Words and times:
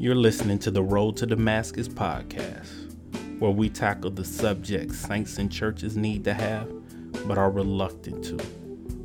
You're 0.00 0.14
listening 0.14 0.60
to 0.60 0.70
the 0.70 0.80
Road 0.80 1.16
to 1.16 1.26
Damascus 1.26 1.88
podcast, 1.88 2.70
where 3.40 3.50
we 3.50 3.68
tackle 3.68 4.12
the 4.12 4.24
subjects 4.24 4.96
saints 4.96 5.38
and 5.38 5.50
churches 5.50 5.96
need 5.96 6.22
to 6.22 6.34
have 6.34 6.72
but 7.26 7.36
are 7.36 7.50
reluctant 7.50 8.24
to, 8.26 8.36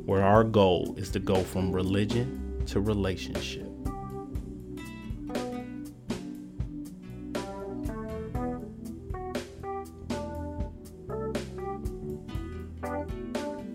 where 0.06 0.22
our 0.22 0.44
goal 0.44 0.94
is 0.96 1.10
to 1.10 1.18
go 1.18 1.42
from 1.42 1.72
religion 1.72 2.62
to 2.66 2.80
relationship. 2.80 3.68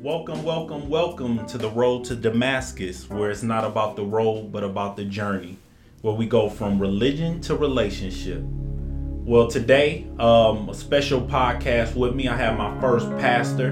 Welcome, 0.02 0.44
welcome, 0.46 0.88
welcome 0.88 1.46
to 1.48 1.58
the 1.58 1.70
road 1.70 2.06
to 2.06 2.16
Damascus, 2.16 3.10
where 3.10 3.30
it's 3.30 3.44
not 3.44 3.66
about 3.66 3.98
the 3.98 4.06
road 4.06 4.54
but 4.54 4.64
about 4.64 4.96
the 4.96 5.04
journey, 5.04 5.58
where 6.02 6.14
we 6.14 6.26
go 6.26 6.50
from 6.50 6.80
religion 6.80 7.42
to 7.42 7.56
relationship. 7.56 8.42
Well, 8.42 9.48
today, 9.48 10.08
um, 10.18 10.70
a 10.70 10.74
special 10.74 11.22
podcast 11.22 11.96
with 11.96 12.16
me. 12.16 12.28
I 12.28 12.38
have 12.38 12.58
my 12.58 12.80
first 12.80 13.10
pastor 13.18 13.72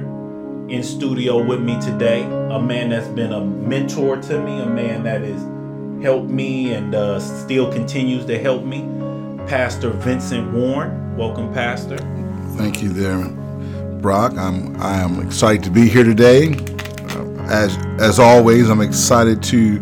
in 0.67 0.83
studio 0.83 1.41
with 1.41 1.61
me 1.61 1.79
today, 1.79 2.23
a 2.23 2.59
man 2.59 2.89
that's 2.89 3.07
been 3.07 3.31
a 3.31 3.39
mentor 3.39 4.17
to 4.17 4.41
me, 4.41 4.59
a 4.59 4.65
man 4.65 5.03
that 5.03 5.21
has 5.21 5.41
helped 6.03 6.29
me 6.29 6.73
and 6.73 6.93
uh, 6.93 7.19
still 7.19 7.71
continues 7.71 8.25
to 8.25 8.37
help 8.37 8.65
me, 8.65 8.81
Pastor 9.47 9.89
Vincent 9.89 10.51
Warren. 10.51 11.15
Welcome, 11.15 11.53
Pastor. 11.53 11.97
Thank 12.57 12.83
you, 12.83 12.89
there. 12.89 13.25
Brock. 14.01 14.33
I'm 14.37 14.79
I 14.81 14.99
am 14.99 15.25
excited 15.25 15.63
to 15.63 15.71
be 15.71 15.87
here 15.87 16.03
today. 16.03 16.49
Uh, 17.09 17.47
as 17.49 17.77
as 17.99 18.19
always, 18.19 18.69
I'm 18.69 18.81
excited 18.81 19.41
to 19.43 19.79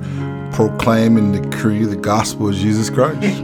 proclaim 0.56 1.18
and 1.18 1.34
decree 1.34 1.84
the 1.84 1.98
gospel 1.98 2.48
of 2.48 2.56
Jesus 2.56 2.90
Christ. 2.90 3.44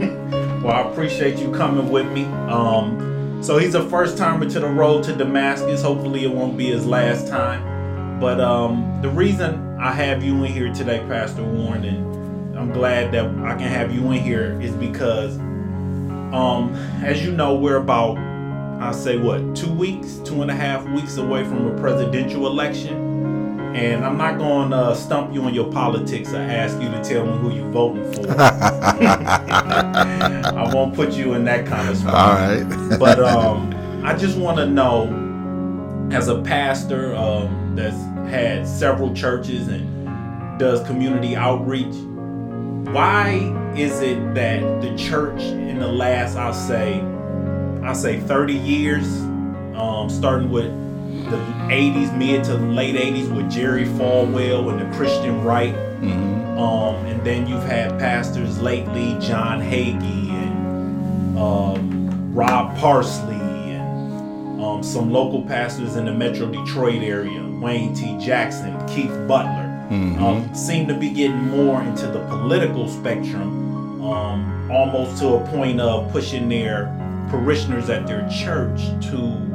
well, 0.62 0.70
I 0.70 0.90
appreciate 0.90 1.38
you 1.38 1.52
coming 1.52 1.90
with 1.90 2.10
me. 2.10 2.24
Um, 2.24 3.42
so 3.42 3.58
he's 3.58 3.74
a 3.74 3.86
first 3.90 4.16
timer 4.16 4.48
to 4.48 4.60
the 4.60 4.68
road 4.68 5.04
to 5.04 5.14
Damascus. 5.14 5.82
Hopefully, 5.82 6.24
it 6.24 6.32
won't 6.32 6.56
be 6.56 6.68
his 6.68 6.86
last 6.86 7.28
time. 7.28 8.18
But 8.18 8.40
um, 8.40 9.00
the 9.02 9.10
reason 9.10 9.76
I 9.78 9.92
have 9.92 10.24
you 10.24 10.42
in 10.42 10.50
here 10.50 10.72
today, 10.72 11.00
Pastor 11.00 11.42
Warren, 11.42 11.84
and 11.84 12.58
I'm 12.58 12.72
glad 12.72 13.12
that 13.12 13.26
I 13.26 13.56
can 13.56 13.68
have 13.68 13.94
you 13.94 14.10
in 14.12 14.22
here, 14.22 14.58
is 14.62 14.72
because, 14.72 15.36
um, 15.36 16.72
as 17.04 17.22
you 17.22 17.32
know, 17.32 17.56
we're 17.56 17.76
about 17.76 18.16
I'll 18.82 18.94
say 18.94 19.18
what, 19.18 19.54
two 19.54 19.72
weeks, 19.72 20.16
two 20.24 20.40
and 20.40 20.50
a 20.50 20.54
half 20.54 20.84
weeks 20.88 21.16
away 21.18 21.44
from 21.44 21.66
a 21.66 21.78
presidential 21.78 22.46
election. 22.46 23.11
And 23.74 24.04
I'm 24.04 24.18
not 24.18 24.38
going 24.38 24.70
to 24.70 24.76
uh, 24.76 24.94
stump 24.94 25.32
you 25.32 25.42
on 25.42 25.54
your 25.54 25.70
politics 25.72 26.32
or 26.32 26.36
ask 26.38 26.80
you 26.80 26.90
to 26.90 27.02
tell 27.02 27.24
me 27.24 27.38
who 27.38 27.54
you're 27.54 27.70
voting 27.70 28.12
for. 28.12 28.30
I 30.52 30.70
won't 30.74 30.94
put 30.94 31.12
you 31.12 31.34
in 31.34 31.44
that 31.44 31.66
kind 31.66 31.88
of 31.88 31.96
spot. 31.96 32.14
All 32.14 32.34
right. 32.34 32.98
but 32.98 33.18
um, 33.20 33.72
I 34.04 34.14
just 34.14 34.36
want 34.36 34.58
to 34.58 34.66
know, 34.66 35.08
as 36.12 36.28
a 36.28 36.42
pastor 36.42 37.14
um, 37.14 37.74
that's 37.74 37.96
had 38.30 38.66
several 38.66 39.14
churches 39.14 39.68
and 39.68 40.58
does 40.58 40.86
community 40.86 41.34
outreach, 41.34 41.94
why 42.92 43.72
is 43.76 44.00
it 44.00 44.34
that 44.34 44.60
the 44.82 44.94
church 44.96 45.40
in 45.40 45.78
the 45.78 45.88
last, 45.88 46.36
I'll 46.36 46.52
say, 46.52 47.00
I 47.82 47.94
say 47.94 48.20
30 48.20 48.54
years, 48.54 49.06
um, 49.74 50.10
starting 50.10 50.50
with 50.50 50.81
the 51.32 51.38
80s, 51.72 52.16
mid 52.16 52.44
to 52.44 52.54
late 52.54 52.94
80s 52.94 53.34
with 53.34 53.50
Jerry 53.50 53.84
Falwell 53.84 54.70
and 54.70 54.80
the 54.80 54.96
Christian 54.96 55.42
right. 55.42 55.74
Mm-hmm. 55.74 56.58
Um, 56.58 57.06
and 57.06 57.24
then 57.24 57.46
you've 57.46 57.64
had 57.64 57.98
pastors 57.98 58.60
lately, 58.60 59.16
John 59.20 59.60
Hagee 59.60 60.30
and 60.30 61.38
um, 61.38 62.34
Rod 62.34 62.76
Parsley 62.78 63.34
and 63.34 64.62
um, 64.62 64.82
some 64.82 65.10
local 65.10 65.42
pastors 65.42 65.96
in 65.96 66.04
the 66.04 66.12
Metro 66.12 66.46
Detroit 66.46 67.02
area, 67.02 67.42
Wayne 67.60 67.94
T. 67.94 68.18
Jackson, 68.18 68.78
Keith 68.86 69.10
Butler, 69.26 69.68
mm-hmm. 69.90 70.22
Um, 70.22 70.54
seem 70.54 70.86
to 70.88 70.94
be 70.94 71.10
getting 71.10 71.48
more 71.48 71.82
into 71.82 72.06
the 72.06 72.20
political 72.26 72.88
spectrum, 72.88 74.02
um, 74.02 74.70
almost 74.70 75.20
to 75.22 75.34
a 75.34 75.46
point 75.48 75.80
of 75.80 76.12
pushing 76.12 76.48
their 76.48 76.86
parishioners 77.30 77.88
at 77.88 78.06
their 78.06 78.28
church 78.28 78.80
to 79.10 79.51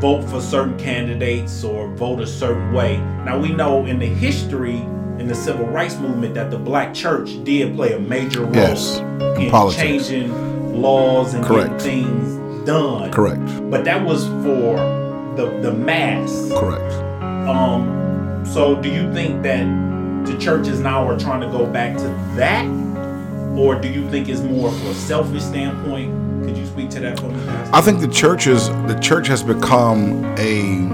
vote 0.00 0.22
for 0.24 0.40
certain 0.40 0.78
candidates 0.78 1.64
or 1.64 1.88
vote 1.88 2.20
a 2.20 2.26
certain 2.26 2.72
way. 2.72 2.98
Now 3.24 3.38
we 3.38 3.52
know 3.52 3.86
in 3.86 3.98
the 3.98 4.06
history 4.06 4.76
in 5.18 5.26
the 5.26 5.34
civil 5.34 5.66
rights 5.66 5.96
movement 5.96 6.34
that 6.34 6.50
the 6.50 6.58
black 6.58 6.92
church 6.92 7.42
did 7.44 7.74
play 7.74 7.92
a 7.94 7.98
major 7.98 8.42
role 8.42 8.54
yes, 8.54 8.98
in, 8.98 9.42
in 9.42 9.70
changing 9.72 10.80
laws 10.82 11.32
and 11.34 11.44
Correct. 11.44 11.78
getting 11.82 12.04
things 12.04 12.66
done. 12.66 13.10
Correct. 13.10 13.70
But 13.70 13.84
that 13.84 14.04
was 14.04 14.26
for 14.26 14.76
the 15.36 15.58
the 15.62 15.72
mass. 15.72 16.50
Correct. 16.52 16.92
Um 17.48 18.44
so 18.44 18.80
do 18.80 18.90
you 18.90 19.12
think 19.12 19.42
that 19.42 19.64
the 20.26 20.36
churches 20.38 20.80
now 20.80 21.06
are 21.08 21.18
trying 21.18 21.40
to 21.40 21.48
go 21.48 21.66
back 21.66 21.96
to 21.96 22.08
that 22.36 22.66
or 23.56 23.74
do 23.74 23.88
you 23.88 24.08
think 24.10 24.28
it's 24.28 24.42
more 24.42 24.70
for 24.70 24.88
a 24.88 24.94
selfish 24.94 25.42
standpoint? 25.42 26.25
Could 26.46 26.56
you 26.56 26.66
speak 26.66 26.90
to 26.90 27.00
that 27.00 27.18
for 27.18 27.28
me? 27.28 27.44
I 27.72 27.80
think 27.80 28.00
the 28.00 28.06
church 28.08 28.46
is 28.46 28.68
the 28.68 28.96
church 29.02 29.26
has 29.26 29.42
become 29.42 30.24
a 30.38 30.84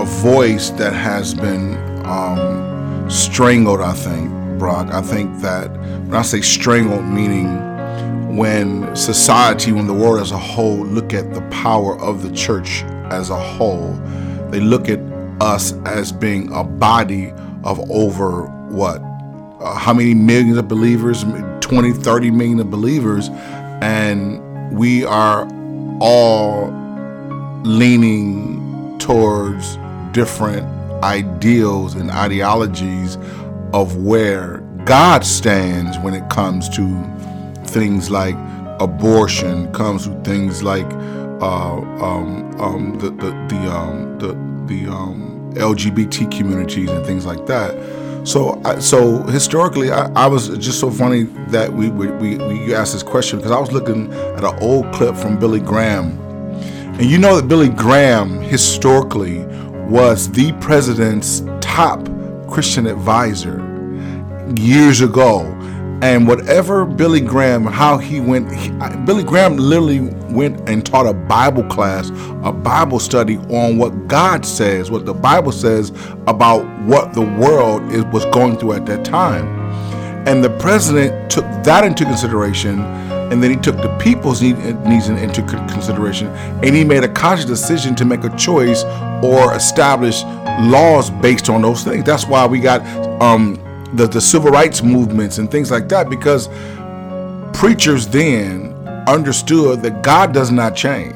a 0.00 0.04
voice 0.04 0.70
that 0.70 0.92
has 0.92 1.34
been 1.34 1.74
um, 2.06 3.10
strangled. 3.10 3.80
I 3.80 3.94
think, 3.94 4.30
Brock. 4.60 4.92
I 4.92 5.02
think 5.02 5.40
that 5.40 5.72
when 5.72 6.14
I 6.14 6.22
say 6.22 6.40
strangled, 6.40 7.04
meaning 7.04 8.36
when 8.36 8.94
society, 8.94 9.72
when 9.72 9.88
the 9.88 9.94
world 9.94 10.20
as 10.20 10.30
a 10.30 10.38
whole 10.38 10.86
look 10.86 11.12
at 11.12 11.34
the 11.34 11.42
power 11.50 11.98
of 11.98 12.22
the 12.22 12.30
church 12.32 12.84
as 13.10 13.30
a 13.30 13.36
whole, 13.36 13.92
they 14.50 14.60
look 14.60 14.88
at 14.88 15.00
us 15.40 15.72
as 15.84 16.12
being 16.12 16.52
a 16.52 16.62
body 16.62 17.32
of 17.64 17.90
over 17.90 18.42
what 18.70 18.98
uh, 19.60 19.74
how 19.74 19.92
many 19.92 20.14
millions 20.14 20.58
of 20.58 20.68
believers 20.68 21.24
20 21.60 21.92
30 21.92 22.30
million 22.30 22.60
of 22.60 22.70
believers 22.70 23.30
and 23.82 24.45
we 24.72 25.04
are 25.04 25.48
all 26.00 26.68
leaning 27.64 28.98
towards 28.98 29.78
different 30.12 30.66
ideals 31.02 31.94
and 31.94 32.10
ideologies 32.10 33.16
of 33.72 33.96
where 33.96 34.58
God 34.84 35.24
stands 35.24 35.98
when 35.98 36.14
it 36.14 36.28
comes 36.30 36.68
to 36.70 36.84
things 37.64 38.10
like 38.10 38.36
abortion, 38.80 39.72
comes 39.72 40.06
to 40.06 40.14
things 40.22 40.62
like 40.62 40.86
uh, 41.42 41.76
um, 41.76 42.60
um, 42.60 42.98
the 42.98 43.10
the 43.10 43.30
the, 43.48 43.70
um, 43.70 44.18
the, 44.18 44.28
the 44.72 44.90
um, 44.90 45.52
LGBT 45.54 46.30
communities 46.30 46.90
and 46.90 47.04
things 47.04 47.26
like 47.26 47.46
that. 47.46 47.74
So, 48.26 48.60
so 48.80 49.22
historically, 49.22 49.92
I, 49.92 50.10
I, 50.16 50.26
was 50.26 50.48
just 50.58 50.80
so 50.80 50.90
funny 50.90 51.22
that 51.50 51.72
we, 51.72 51.90
we, 51.90 52.08
we, 52.08 52.36
we 52.38 52.74
asked 52.74 52.92
this 52.92 53.04
question 53.04 53.38
because 53.38 53.52
I 53.52 53.60
was 53.60 53.70
looking 53.70 54.12
at 54.12 54.42
an 54.42 54.58
old 54.60 54.92
clip 54.92 55.14
from 55.14 55.38
Billy 55.38 55.60
Graham, 55.60 56.18
and 56.98 57.04
you 57.04 57.18
know 57.18 57.36
that 57.36 57.46
Billy 57.46 57.68
Graham 57.68 58.40
historically 58.40 59.46
was 59.86 60.28
the 60.32 60.52
president's 60.54 61.44
top 61.60 62.04
Christian 62.50 62.88
advisor 62.88 63.62
years 64.56 65.02
ago. 65.02 65.42
And 66.02 66.28
whatever 66.28 66.84
Billy 66.84 67.20
Graham, 67.20 67.64
how 67.64 67.96
he 67.96 68.20
went, 68.20 68.54
he, 68.54 68.70
Billy 69.06 69.24
Graham 69.24 69.56
literally 69.56 70.00
went 70.30 70.68
and 70.68 70.84
taught 70.84 71.06
a 71.06 71.14
Bible 71.14 71.64
class, 71.64 72.10
a 72.44 72.52
Bible 72.52 72.98
study 72.98 73.38
on 73.38 73.78
what 73.78 74.06
God 74.06 74.44
says, 74.44 74.90
what 74.90 75.06
the 75.06 75.14
Bible 75.14 75.52
says 75.52 75.90
about 76.26 76.66
what 76.84 77.14
the 77.14 77.22
world 77.22 77.90
is, 77.90 78.04
was 78.06 78.26
going 78.26 78.58
through 78.58 78.74
at 78.74 78.84
that 78.86 79.06
time. 79.06 79.46
And 80.28 80.44
the 80.44 80.50
president 80.58 81.30
took 81.30 81.44
that 81.64 81.84
into 81.84 82.04
consideration, 82.04 82.80
and 82.80 83.42
then 83.42 83.50
he 83.50 83.56
took 83.56 83.76
the 83.76 83.96
people's 83.98 84.42
need, 84.42 84.58
needs 84.84 85.08
into 85.08 85.42
consideration, 85.42 86.26
and 86.62 86.74
he 86.74 86.84
made 86.84 87.04
a 87.04 87.08
conscious 87.08 87.46
decision 87.46 87.94
to 87.94 88.04
make 88.04 88.22
a 88.24 88.36
choice 88.36 88.84
or 89.22 89.54
establish 89.54 90.24
laws 90.68 91.10
based 91.10 91.48
on 91.48 91.62
those 91.62 91.84
things. 91.84 92.04
That's 92.04 92.26
why 92.26 92.44
we 92.44 92.60
got 92.60 92.82
um, 93.22 93.58
the, 93.94 94.06
the 94.06 94.20
civil 94.20 94.50
rights 94.50 94.82
movements 94.82 95.38
and 95.38 95.50
things 95.50 95.70
like 95.70 95.88
that 95.88 96.10
because 96.10 96.48
preachers 97.56 98.06
then 98.06 98.72
understood 99.08 99.82
that 99.82 100.02
God 100.02 100.32
does 100.32 100.50
not 100.50 100.74
change. 100.74 101.14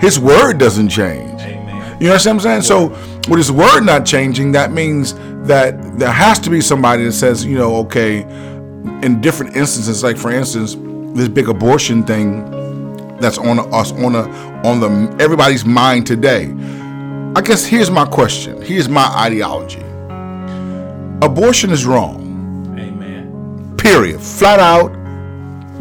His 0.00 0.18
word 0.18 0.58
doesn't 0.58 0.88
change. 0.88 1.40
Amen. 1.40 2.00
You 2.00 2.08
know 2.08 2.14
what 2.14 2.26
I'm 2.26 2.40
saying? 2.40 2.62
So 2.62 2.88
with 3.28 3.38
his 3.38 3.50
word 3.50 3.80
not 3.82 4.04
changing, 4.04 4.52
that 4.52 4.72
means 4.72 5.14
that 5.46 5.98
there 5.98 6.12
has 6.12 6.38
to 6.40 6.50
be 6.50 6.60
somebody 6.60 7.04
that 7.04 7.12
says, 7.12 7.44
you 7.44 7.56
know, 7.56 7.76
okay, 7.76 8.22
in 9.02 9.20
different 9.20 9.56
instances, 9.56 10.02
like 10.02 10.16
for 10.16 10.30
instance, 10.30 10.76
this 11.16 11.28
big 11.28 11.48
abortion 11.48 12.02
thing 12.02 12.50
that's 13.18 13.38
on 13.38 13.58
us 13.72 13.92
on 13.92 14.14
a 14.14 14.22
on 14.66 14.80
the 14.80 15.16
everybody's 15.22 15.64
mind 15.64 16.06
today. 16.06 16.52
I 17.36 17.40
guess 17.40 17.64
here's 17.64 17.90
my 17.90 18.04
question. 18.04 18.60
Here's 18.62 18.88
my 18.88 19.06
ideology. 19.06 19.83
Abortion 21.24 21.70
is 21.70 21.86
wrong. 21.86 22.76
Amen. 22.78 23.76
Period. 23.78 24.20
Flat 24.20 24.60
out, 24.60 24.92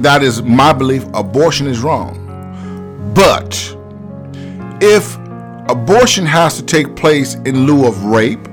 that 0.01 0.23
is 0.23 0.41
my 0.41 0.71
belief, 0.71 1.03
abortion 1.13 1.67
is 1.67 1.81
wrong. 1.81 2.13
But 3.13 3.53
if 4.81 5.17
abortion 5.69 6.25
has 6.25 6.55
to 6.55 6.63
take 6.63 6.95
place 6.95 7.35
in 7.35 7.65
lieu 7.65 7.85
of 7.85 8.05
rape, 8.05 8.47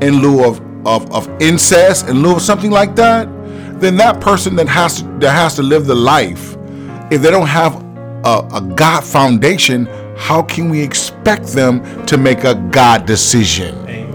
in 0.00 0.20
lieu 0.22 0.42
of, 0.42 0.60
of, 0.86 1.12
of 1.12 1.28
incest, 1.40 2.08
in 2.08 2.22
lieu 2.22 2.36
of 2.36 2.42
something 2.42 2.70
like 2.70 2.96
that, 2.96 3.28
then 3.78 3.98
that 3.98 4.18
person 4.18 4.56
that 4.56 4.68
has 4.68 5.02
to 5.02 5.18
that 5.18 5.32
has 5.32 5.54
to 5.56 5.62
live 5.62 5.84
the 5.84 5.94
life, 5.94 6.56
if 7.10 7.20
they 7.20 7.30
don't 7.30 7.46
have 7.46 7.74
a, 8.24 8.48
a 8.54 8.72
God 8.74 9.04
foundation, 9.04 9.84
how 10.16 10.42
can 10.42 10.70
we 10.70 10.80
expect 10.80 11.48
them 11.48 12.06
to 12.06 12.16
make 12.16 12.44
a 12.44 12.54
God 12.70 13.04
decision? 13.04 13.76
Amen. 13.80 14.05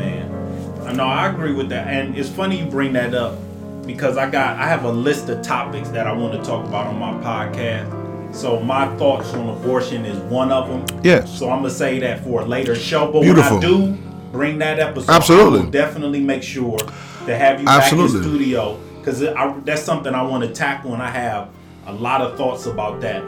No, 0.93 1.05
I 1.05 1.29
agree 1.29 1.53
with 1.53 1.69
that, 1.69 1.87
and 1.87 2.17
it's 2.17 2.29
funny 2.29 2.59
you 2.59 2.65
bring 2.65 2.93
that 2.93 3.13
up 3.13 3.37
because 3.85 4.17
I 4.17 4.29
got 4.29 4.57
I 4.57 4.67
have 4.67 4.83
a 4.83 4.91
list 4.91 5.29
of 5.29 5.41
topics 5.41 5.89
that 5.89 6.07
I 6.07 6.13
want 6.13 6.33
to 6.33 6.43
talk 6.43 6.65
about 6.65 6.87
on 6.87 6.99
my 6.99 7.11
podcast. 7.23 8.35
So 8.35 8.59
my 8.61 8.95
thoughts 8.97 9.33
on 9.33 9.49
abortion 9.49 10.05
is 10.05 10.17
one 10.31 10.51
of 10.51 10.67
them. 10.67 11.03
Yes. 11.03 11.37
So 11.37 11.49
I'm 11.49 11.59
gonna 11.59 11.69
say 11.69 11.99
that 11.99 12.23
for 12.23 12.41
a 12.41 12.45
later 12.45 12.75
show. 12.75 13.11
But 13.11 13.21
Beautiful. 13.21 13.57
when 13.59 13.65
I 13.65 13.67
do 13.67 13.97
bring 14.31 14.57
that 14.59 14.79
episode, 14.79 15.11
Absolutely. 15.11 15.59
I 15.59 15.63
will 15.63 15.71
definitely 15.71 16.21
make 16.21 16.43
sure 16.43 16.77
to 16.77 17.37
have 17.37 17.61
you 17.61 17.67
Absolutely. 17.67 18.19
back 18.19 18.27
in 18.27 18.37
studio 18.37 18.79
because 18.99 19.19
that's 19.65 19.81
something 19.81 20.13
I 20.13 20.21
want 20.23 20.43
to 20.43 20.51
tackle, 20.51 20.93
and 20.93 21.01
I 21.01 21.09
have 21.09 21.49
a 21.87 21.93
lot 21.93 22.21
of 22.21 22.37
thoughts 22.37 22.67
about 22.67 23.01
that. 23.01 23.23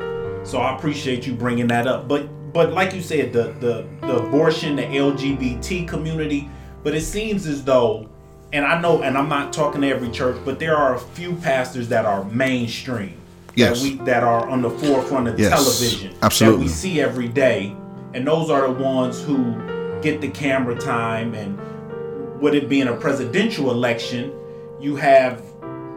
So 0.45 0.59
I 0.59 0.75
appreciate 0.75 1.25
you 1.25 1.33
bringing 1.33 1.67
that 1.67 1.87
up. 1.87 2.07
But 2.07 2.27
but 2.53 2.71
like 2.73 2.93
you 2.93 3.01
said, 3.01 3.33
the 3.33 3.53
the 3.59 3.85
the 4.01 4.17
abortion, 4.17 4.75
the 4.75 4.83
LGBT 4.83 5.87
community, 5.87 6.49
but 6.83 6.93
it 6.93 7.01
seems 7.01 7.47
as 7.47 7.63
though, 7.63 8.09
and 8.51 8.65
I 8.65 8.79
know, 8.79 9.01
and 9.01 9.17
I'm 9.17 9.29
not 9.29 9.53
talking 9.53 9.81
to 9.81 9.87
every 9.87 10.09
church, 10.09 10.37
but 10.45 10.59
there 10.59 10.75
are 10.75 10.95
a 10.95 10.99
few 10.99 11.35
pastors 11.37 11.87
that 11.89 12.05
are 12.05 12.23
mainstream. 12.25 13.17
Yes. 13.55 13.81
That, 13.81 13.89
we, 13.99 14.05
that 14.05 14.23
are 14.23 14.49
on 14.49 14.61
the 14.61 14.69
forefront 14.69 15.27
of 15.27 15.39
Yes, 15.39 15.51
television. 15.51 16.15
absolutely. 16.21 16.57
That 16.59 16.63
we 16.63 16.69
see 16.69 17.01
every 17.01 17.27
day. 17.27 17.75
And 18.13 18.27
those 18.27 18.49
are 18.49 18.67
the 18.67 18.83
ones 18.83 19.23
who 19.23 19.53
get 20.01 20.21
the 20.21 20.29
camera 20.29 20.75
time. 20.75 21.33
And 21.33 21.57
with 22.41 22.53
it 22.55 22.67
being 22.67 22.87
a 22.87 22.95
presidential 22.95 23.71
election, 23.71 24.33
you 24.81 24.95
have 24.95 25.43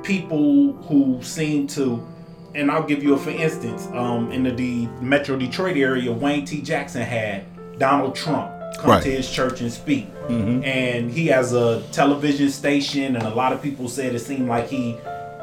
people 0.03 0.75
who 0.82 1.19
seem 1.23 1.67
to, 1.69 2.06
and 2.55 2.71
I'll 2.71 2.87
give 2.87 3.03
you 3.03 3.15
a 3.15 3.19
for 3.19 3.31
instance, 3.31 3.87
um, 3.93 4.31
in 4.31 4.44
the, 4.44 4.50
the 4.50 4.87
Metro 5.00 5.37
Detroit 5.37 5.77
area, 5.77 6.12
Wayne 6.12 6.44
T. 6.44 6.61
Jackson 6.62 7.03
had 7.03 7.44
Donald 7.79 8.15
Trump 8.15 8.53
come 8.79 8.91
Right. 8.91 9.03
to 9.03 9.11
his 9.11 9.31
church 9.31 9.61
and 9.61 9.73
speak. 9.73 10.07
And 10.29 11.11
he 11.11 11.27
has 11.29 11.53
a 11.53 11.83
television 11.93 12.51
station, 12.51 13.17
and 13.17 13.25
a 13.25 13.35
lot 13.35 13.53
of 13.53 13.63
people 13.63 13.89
said 13.89 14.15
it 14.15 14.19
seemed 14.21 14.49
like 14.49 14.69
he 14.69 14.97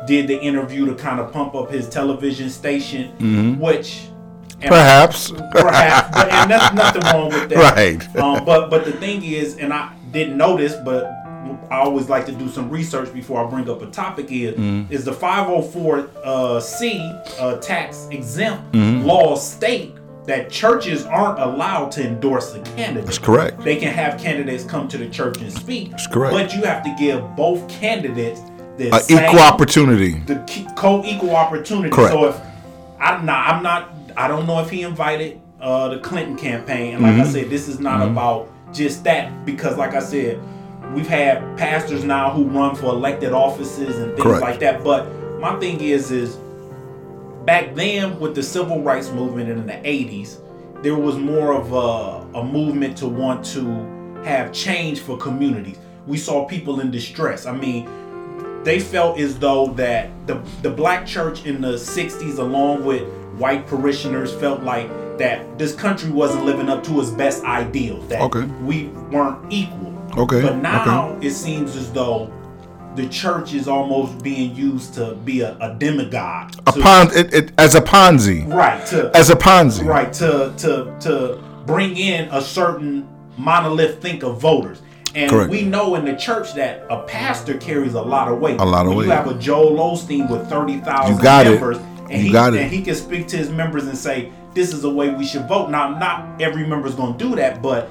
did 0.06 0.28
the 0.28 0.38
interview 0.42 0.86
to 0.86 0.96
kind 0.96 1.20
of 1.20 1.32
pump 1.32 1.56
up 1.56 1.72
his 1.72 1.88
television 1.90 2.50
station, 2.50 3.58
which 3.60 4.04
and 4.62 4.70
Perhaps. 4.70 5.32
perhaps, 5.52 6.10
but, 6.16 6.32
and 6.32 6.52
there's 6.52 6.74
nothing 6.84 7.02
wrong 7.04 7.30
with 7.30 7.50
that. 7.50 7.76
Right. 7.76 8.16
Um, 8.18 8.46
but 8.46 8.70
but 8.70 8.86
the 8.86 8.94
thing 8.94 9.24
is, 9.24 9.58
and 9.58 9.74
I 9.74 9.92
didn't 10.12 10.38
notice, 10.38 10.76
but 10.86 11.06
I 11.70 11.80
always 11.80 12.08
like 12.08 12.26
to 12.28 12.32
do 12.32 12.48
some 12.50 12.70
research 12.70 13.14
before 13.14 13.46
I 13.46 13.50
bring 13.50 13.70
up 13.70 13.82
a 13.82 13.88
topic. 13.88 14.32
Is 14.32 14.56
Mm-hmm. 14.56 14.92
is 14.94 15.04
the 15.06 15.12
504 15.14 16.10
uh, 16.24 16.60
C 16.62 17.00
uh, 17.40 17.58
tax 17.58 18.08
exempt 18.12 18.72
Mm-hmm. 18.74 19.06
laws 19.06 19.46
state 19.46 19.96
that 20.26 20.50
churches 20.50 21.06
aren't 21.06 21.40
allowed 21.40 21.92
to 21.92 22.06
endorse 22.08 22.54
a 22.56 22.62
candidate. 22.62 23.06
That's 23.06 23.18
correct. 23.18 23.60
They 23.62 23.76
can 23.76 23.94
have 23.94 24.20
candidates 24.20 24.64
come 24.64 24.88
to 24.90 24.98
the 24.98 25.10
church 25.10 25.38
and 25.42 25.52
speak. 25.52 25.92
That's 25.92 26.08
correct. 26.08 26.34
But 26.34 26.54
you 26.54 26.64
have 26.64 26.84
to 26.84 26.96
give 26.98 27.36
both 27.36 27.68
candidates 27.68 28.42
the 28.78 28.94
An 28.94 29.00
same- 29.02 29.24
equal 29.26 29.40
opportunity. 29.40 30.20
the 30.22 30.38
co-equal 30.76 31.36
opportunity. 31.36 31.90
Correct. 31.90 32.14
So 32.14 32.30
if 32.30 32.40
I'm 33.00 33.26
not, 33.26 33.48
I'm 33.54 33.62
not, 33.64 33.90
I 34.16 34.28
don't 34.28 34.48
know 34.48 34.60
if 34.62 34.70
he 34.70 34.84
invited 34.84 35.42
uh, 35.60 35.90
the 35.90 36.00
Clinton 36.00 36.38
campaign. 36.38 36.96
And 36.96 37.04
like 37.04 37.14
Mm-hmm. 37.14 37.22
I 37.22 37.26
said, 37.26 37.50
this 37.50 37.68
is 37.68 37.80
not 37.80 38.08
about 38.08 38.50
just 38.74 39.04
that 39.04 39.46
because, 39.46 39.78
like 39.78 39.94
I 39.94 40.00
said, 40.00 40.40
we've 40.94 41.08
had 41.08 41.58
pastors 41.58 42.04
now 42.04 42.32
who 42.32 42.46
run 42.46 42.76
for 42.76 42.86
elected 42.88 43.34
offices 43.34 43.98
and 43.98 44.12
things 44.14 44.22
Correct. 44.24 44.42
like 44.42 44.60
that. 44.62 44.84
But 44.84 45.08
my 45.40 45.60
thing 45.60 45.82
is, 45.82 46.12
is 46.12 46.38
back 47.46 47.76
then 47.76 48.20
with 48.20 48.36
the 48.36 48.44
civil 48.44 48.82
rights 48.82 49.10
movement 49.12 49.50
in 49.50 49.66
the 49.66 49.74
80s, 49.74 50.40
there 50.84 50.96
was 50.96 51.18
more 51.18 51.54
of 51.54 51.72
a, 51.74 52.40
a 52.40 52.44
movement 52.44 52.98
to 52.98 53.08
want 53.08 53.46
to 53.46 53.66
have 54.24 54.52
change 54.52 55.00
for 55.00 55.18
communities. 55.18 55.78
We 56.08 56.18
saw 56.18 56.46
people 56.46 56.80
in 56.82 56.92
distress. 56.92 57.46
I 57.46 57.56
mean, 57.56 57.88
they 58.64 58.80
felt 58.80 59.20
as 59.20 59.38
though 59.40 59.68
that 59.76 60.10
the 60.28 60.42
the 60.62 60.70
black 60.70 61.06
church 61.06 61.46
in 61.46 61.62
the 61.62 61.74
60s 61.74 62.38
along 62.40 62.86
with 62.86 63.04
white 63.38 63.68
parishioners 63.68 64.34
felt 64.34 64.64
like 64.64 64.88
that 65.18 65.58
this 65.58 65.76
country 65.76 66.10
wasn't 66.10 66.46
living 66.46 66.70
up 66.70 66.84
to 66.86 67.00
its 67.02 67.10
best 67.10 67.44
ideals 67.44 68.08
that 68.08 68.22
Okay. 68.22 68.46
we 68.64 68.88
weren't 69.12 69.52
equal 69.52 69.92
Okay, 70.18 70.42
but 70.42 70.58
now 70.58 71.18
it 71.22 71.32
seems 71.32 71.76
as 71.76 71.92
though 71.92 72.32
the 72.96 73.08
church 73.10 73.54
is 73.54 73.68
almost 73.68 74.22
being 74.24 74.56
used 74.56 74.94
to 74.94 75.16
be 75.26 75.42
a, 75.42 75.58
a 75.60 75.74
demigod 75.76 76.56
A 76.68 76.72
to- 76.72 76.82
pon- 76.82 77.10
it, 77.16 77.34
it, 77.34 77.52
as 77.58 77.76
a 77.76 77.82
Ponzi. 77.82 78.52
right 78.54 78.86
to 78.88 79.12
As 79.16 79.30
a 79.30 79.36
Ponzi. 79.36 79.86
right 79.86 80.12
to 80.14 80.54
to 80.58 80.96
to 81.02 81.42
bring 81.66 81.98
in 81.98 82.30
a 82.32 82.42
certain 82.42 83.08
monolith 83.38 84.02
think 84.02 84.24
of 84.24 84.40
voters 84.40 84.82
and 85.16 85.30
Correct. 85.30 85.50
we 85.52 85.62
know 85.64 85.96
in 85.96 86.06
the 86.06 86.16
church 86.16 86.54
that 86.56 86.86
a 86.90 87.04
pastor 87.04 87.58
carries 87.58 87.94
a 87.94 88.02
lot 88.02 88.28
of 88.28 88.40
weight 88.40 88.60
A 88.60 88.66
lot 88.66 88.86
of 88.86 88.90
When 88.90 88.98
weight. 89.00 89.06
you 89.06 89.12
have 89.12 89.28
a 89.28 89.34
joel 89.40 89.78
osteen 89.78 90.30
with 90.30 90.48
30000 90.50 91.16
You 91.16 91.22
got 91.22 91.48
it. 91.48 91.52
members 91.52 91.78
and 92.10 92.12
You 92.12 92.18
he 92.28 92.32
got 92.32 92.54
it. 92.54 92.62
and 92.62 92.72
he 92.72 92.82
can 92.84 92.96
speak 92.96 93.28
to 93.30 93.38
his 93.38 93.50
members 93.50 93.86
and 93.88 93.98
say 93.98 94.32
this 94.54 94.72
is 94.72 94.82
the 94.84 94.90
way 94.90 95.10
we 95.10 95.26
should 95.26 95.48
vote 95.48 95.70
now 95.72 95.98
not 95.98 96.40
every 96.42 96.66
member 96.68 96.88
is 96.88 96.94
going 96.96 97.18
to 97.18 97.24
do 97.30 97.36
that 97.38 97.62
but 97.62 97.90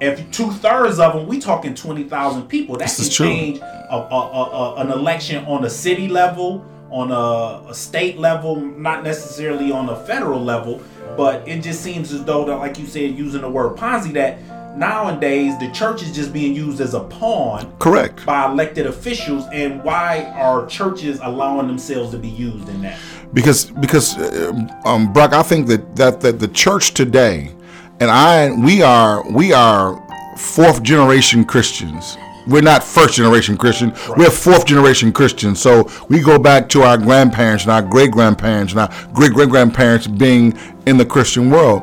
if 0.00 0.30
two-thirds 0.30 0.98
of 0.98 1.14
them 1.14 1.26
we 1.26 1.38
talking 1.38 1.74
20000 1.74 2.48
people. 2.48 2.76
That 2.76 2.88
This 2.88 3.16
can 3.16 3.26
change 3.26 3.58
a, 3.58 3.96
a, 3.96 3.96
a, 3.96 4.74
an 4.76 4.90
election 4.90 5.44
on 5.46 5.64
a 5.64 5.70
city 5.70 6.08
level 6.08 6.64
on 6.90 7.12
a, 7.12 7.70
a 7.70 7.74
state 7.74 8.18
level 8.18 8.56
not 8.56 9.04
necessarily 9.04 9.70
on 9.70 9.88
a 9.88 9.96
federal 10.06 10.42
level 10.42 10.82
but 11.16 11.46
it 11.46 11.60
just 11.62 11.82
seems 11.82 12.12
as 12.12 12.24
though 12.24 12.44
that 12.44 12.56
like 12.56 12.78
you 12.80 12.86
said 12.86 13.16
using 13.16 13.42
the 13.42 13.48
word 13.48 13.76
ponzi 13.76 14.12
that 14.12 14.40
nowadays 14.76 15.58
the 15.58 15.70
church 15.70 16.02
is 16.02 16.14
just 16.14 16.32
being 16.32 16.54
used 16.54 16.80
as 16.80 16.94
a 16.94 17.00
pawn 17.00 17.72
Correct. 17.78 18.24
by 18.24 18.50
elected 18.50 18.86
officials 18.86 19.44
and 19.52 19.82
why 19.84 20.24
are 20.36 20.66
churches 20.66 21.20
allowing 21.22 21.66
themselves 21.66 22.10
to 22.12 22.18
be 22.18 22.28
used 22.28 22.68
in 22.68 22.82
that? 22.82 22.98
Because 23.32 23.66
because 23.66 24.16
um, 24.48 24.70
um, 24.84 25.12
Brock, 25.12 25.32
I 25.32 25.42
think 25.42 25.66
that, 25.68 25.96
that 25.96 26.20
that 26.20 26.38
the 26.38 26.48
church 26.48 26.94
today, 26.94 27.52
and 28.00 28.10
I 28.10 28.50
we 28.50 28.82
are 28.82 29.30
we 29.30 29.52
are 29.52 30.02
fourth 30.36 30.82
generation 30.82 31.44
Christians. 31.44 32.16
We're 32.46 32.62
not 32.62 32.82
first 32.82 33.14
generation 33.14 33.56
Christian. 33.56 33.92
We're 34.16 34.30
fourth 34.30 34.64
generation 34.66 35.12
Christians. 35.12 35.60
So 35.60 35.88
we 36.08 36.20
go 36.20 36.38
back 36.38 36.68
to 36.70 36.82
our 36.82 36.96
grandparents 36.96 37.64
and 37.64 37.72
our 37.72 37.82
great 37.82 38.10
grandparents 38.10 38.72
and 38.72 38.80
our 38.80 39.12
great 39.12 39.32
great 39.32 39.50
grandparents 39.50 40.06
being 40.06 40.58
in 40.86 40.96
the 40.96 41.04
Christian 41.04 41.50
world. 41.50 41.82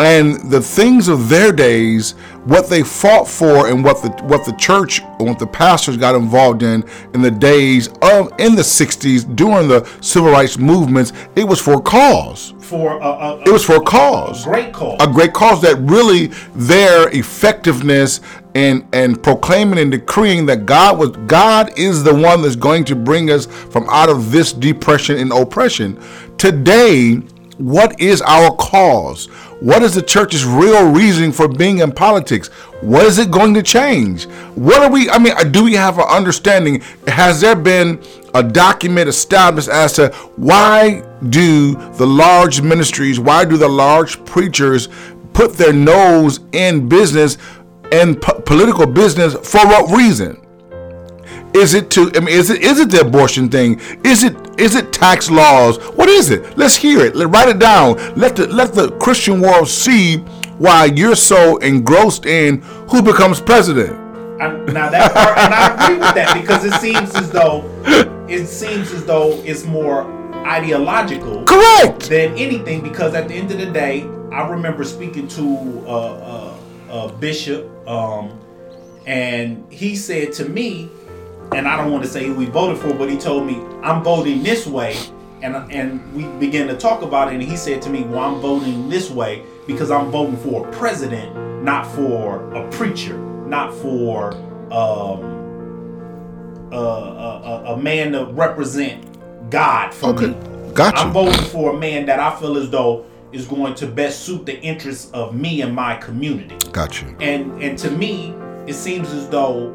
And 0.00 0.50
the 0.50 0.62
things 0.62 1.08
of 1.08 1.28
their 1.28 1.52
days, 1.52 2.12
what 2.46 2.70
they 2.70 2.82
fought 2.82 3.28
for, 3.28 3.68
and 3.68 3.84
what 3.84 4.02
the 4.02 4.08
what 4.24 4.46
the 4.46 4.52
church 4.52 5.02
and 5.02 5.28
what 5.28 5.38
the 5.38 5.46
pastors 5.46 5.98
got 5.98 6.14
involved 6.14 6.62
in 6.62 6.82
in 7.12 7.20
the 7.20 7.30
days 7.30 7.88
of 8.00 8.32
in 8.38 8.54
the 8.54 8.62
'60s 8.62 9.36
during 9.36 9.68
the 9.68 9.86
civil 10.00 10.30
rights 10.30 10.56
movements, 10.56 11.12
it 11.36 11.44
was 11.44 11.60
for 11.60 11.82
cause. 11.82 12.54
For 12.70 12.98
a, 13.00 13.04
a, 13.04 13.40
It 13.42 13.50
was 13.50 13.64
for 13.64 13.76
a 13.76 13.80
cause, 13.80 14.44
great 14.44 14.72
cause 14.72 14.96
a 15.00 15.06
great 15.06 15.32
cause 15.32 15.60
that 15.62 15.76
really 15.80 16.28
their 16.54 17.08
effectiveness 17.08 18.20
and 18.54 18.86
and 18.92 19.20
proclaiming 19.22 19.78
and 19.80 19.90
decreeing 19.90 20.46
that 20.46 20.66
God 20.66 20.98
was 20.98 21.10
God 21.26 21.76
is 21.76 22.04
the 22.04 22.14
one 22.14 22.42
that's 22.42 22.56
going 22.56 22.84
to 22.84 22.94
bring 22.94 23.30
us 23.30 23.46
from 23.46 23.88
out 23.90 24.08
of 24.08 24.30
this 24.30 24.52
depression 24.52 25.18
and 25.18 25.32
oppression. 25.32 26.00
Today, 26.38 27.16
what 27.58 28.00
is 28.00 28.22
our 28.22 28.54
cause? 28.56 29.26
What 29.60 29.82
is 29.82 29.94
the 29.94 30.02
church's 30.02 30.44
real 30.46 30.90
reason 30.90 31.32
for 31.32 31.46
being 31.46 31.78
in 31.78 31.92
politics? 31.92 32.48
What 32.80 33.04
is 33.04 33.18
it 33.18 33.30
going 33.30 33.52
to 33.54 33.62
change? 33.62 34.24
What 34.54 34.82
are 34.82 34.90
we? 34.90 35.10
I 35.10 35.18
mean, 35.18 35.34
do 35.52 35.64
we 35.64 35.74
have 35.74 35.98
an 35.98 36.06
understanding? 36.08 36.80
Has 37.08 37.40
there 37.40 37.56
been 37.56 38.02
a 38.32 38.42
document 38.42 39.08
established 39.08 39.68
as 39.68 39.94
to 39.94 40.08
why 40.36 41.02
do 41.28 41.74
the 41.92 42.06
large 42.06 42.62
ministries, 42.62 43.20
why 43.20 43.44
do 43.44 43.56
the 43.56 43.68
large 43.68 44.24
preachers 44.24 44.88
put 45.32 45.54
their 45.54 45.72
nose 45.72 46.40
in 46.52 46.88
business 46.88 47.36
and 47.92 48.20
po- 48.20 48.40
political 48.40 48.86
business 48.86 49.34
for 49.34 49.66
what 49.66 49.96
reason? 49.96 50.40
Is 51.52 51.74
it 51.74 51.90
to? 51.92 52.12
I 52.14 52.20
mean, 52.20 52.28
is 52.28 52.48
it 52.50 52.62
is 52.62 52.78
it 52.78 52.90
the 52.90 53.00
abortion 53.00 53.48
thing? 53.48 53.80
Is 54.04 54.22
it 54.22 54.36
is 54.60 54.76
it 54.76 54.92
tax 54.92 55.30
laws? 55.30 55.78
What 55.96 56.08
is 56.08 56.30
it? 56.30 56.56
Let's 56.56 56.76
hear 56.76 57.00
it. 57.00 57.16
Let 57.16 57.28
write 57.30 57.48
it 57.48 57.58
down. 57.58 57.96
Let 58.14 58.36
the 58.36 58.46
let 58.46 58.72
the 58.72 58.92
Christian 58.98 59.40
world 59.40 59.68
see 59.68 60.18
why 60.58 60.84
you're 60.84 61.16
so 61.16 61.56
engrossed 61.58 62.24
in 62.26 62.60
who 62.88 63.02
becomes 63.02 63.40
president. 63.40 63.98
I, 64.40 64.56
now 64.72 64.90
that 64.90 65.12
part, 65.12 65.38
and 65.38 65.52
I 65.52 65.84
agree 65.84 65.98
with 65.98 66.14
that 66.14 66.40
because 66.40 66.64
it 66.64 66.74
seems 66.74 67.14
as 67.16 67.30
though 67.30 67.64
it 68.28 68.46
seems 68.46 68.92
as 68.92 69.04
though 69.04 69.32
it's 69.44 69.64
more 69.64 70.04
ideological 70.46 71.44
Correct. 71.44 72.08
than 72.08 72.36
anything 72.36 72.82
because 72.82 73.14
at 73.14 73.28
the 73.28 73.34
end 73.34 73.50
of 73.50 73.58
the 73.58 73.66
day, 73.66 74.02
I 74.32 74.46
remember 74.48 74.84
speaking 74.84 75.26
to 75.28 75.84
a, 75.86 75.90
a, 75.90 76.58
a 76.90 77.12
bishop, 77.14 77.68
um, 77.88 78.38
and 79.06 79.70
he 79.72 79.96
said 79.96 80.32
to 80.34 80.48
me, 80.48 80.88
and 81.52 81.66
I 81.66 81.76
don't 81.76 81.90
want 81.90 82.04
to 82.04 82.10
say 82.10 82.26
who 82.26 82.34
we 82.34 82.46
voted 82.46 82.78
for, 82.78 82.94
but 82.94 83.10
he 83.10 83.16
told 83.16 83.46
me 83.46 83.56
I'm 83.82 84.04
voting 84.04 84.42
this 84.42 84.66
way, 84.66 84.96
and 85.42 85.56
and 85.72 86.14
we 86.14 86.24
began 86.38 86.68
to 86.68 86.76
talk 86.76 87.02
about 87.02 87.28
it, 87.28 87.34
and 87.34 87.42
he 87.42 87.56
said 87.56 87.82
to 87.82 87.90
me, 87.90 88.04
"Well, 88.04 88.20
I'm 88.20 88.40
voting 88.40 88.88
this 88.88 89.10
way 89.10 89.42
because 89.66 89.90
I'm 89.90 90.10
voting 90.10 90.36
for 90.36 90.68
a 90.68 90.72
president, 90.72 91.64
not 91.64 91.86
for 91.86 92.52
a 92.54 92.70
preacher, 92.70 93.18
not 93.18 93.74
for 93.74 94.32
um, 94.70 95.40
a, 96.70 96.76
a, 96.76 97.42
a, 97.42 97.74
a 97.74 97.76
man 97.76 98.12
to 98.12 98.26
represent 98.26 99.09
God 99.50 99.92
for 99.92 100.10
Okay. 100.10 100.28
me." 100.28 100.36
Got 100.74 100.96
I'm 100.96 101.12
voting 101.12 101.44
for 101.46 101.74
a 101.74 101.78
man 101.78 102.06
that 102.06 102.20
I 102.20 102.34
feel 102.38 102.56
as 102.56 102.70
though 102.70 103.04
is 103.32 103.46
going 103.46 103.74
to 103.76 103.86
best 103.86 104.20
suit 104.24 104.46
the 104.46 104.60
interests 104.60 105.10
of 105.12 105.34
me 105.34 105.62
and 105.62 105.74
my 105.74 105.96
community. 105.96 106.56
Got 106.72 107.02
you. 107.02 107.14
And 107.20 107.60
and 107.62 107.76
to 107.78 107.90
me, 107.90 108.34
it 108.66 108.74
seems 108.74 109.12
as 109.12 109.28
though 109.28 109.72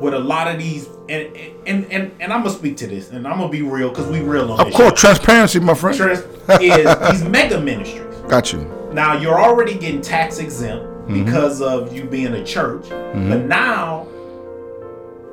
with 0.00 0.14
a 0.14 0.18
lot 0.18 0.48
of 0.48 0.58
these 0.58 0.88
and 1.10 1.28
and 1.66 1.84
and, 1.92 2.10
and 2.20 2.32
I'm 2.32 2.42
gonna 2.42 2.50
speak 2.54 2.76
to 2.78 2.86
this 2.86 3.10
and 3.10 3.26
I'm 3.28 3.36
gonna 3.38 3.50
be 3.50 3.62
real 3.62 3.90
because 3.90 4.06
we 4.06 4.20
real 4.20 4.50
on 4.52 4.58
this. 4.64 4.68
Of 4.68 4.72
course, 4.80 4.98
transparency, 5.00 5.60
my 5.60 5.74
friend. 5.74 5.96
Trans- 5.96 6.20
is 6.60 7.20
these 7.20 7.28
mega 7.28 7.60
ministries. 7.60 8.16
Got 8.28 8.52
you. 8.52 8.60
Now 8.92 9.12
you're 9.14 9.38
already 9.40 9.74
getting 9.74 10.00
tax 10.00 10.38
exempt 10.38 10.86
Mm-hmm. 11.00 11.24
because 11.24 11.60
of 11.60 11.92
you 11.96 12.04
being 12.04 12.34
a 12.34 12.44
church, 12.44 12.84
but 12.88 13.38
now 13.46 14.06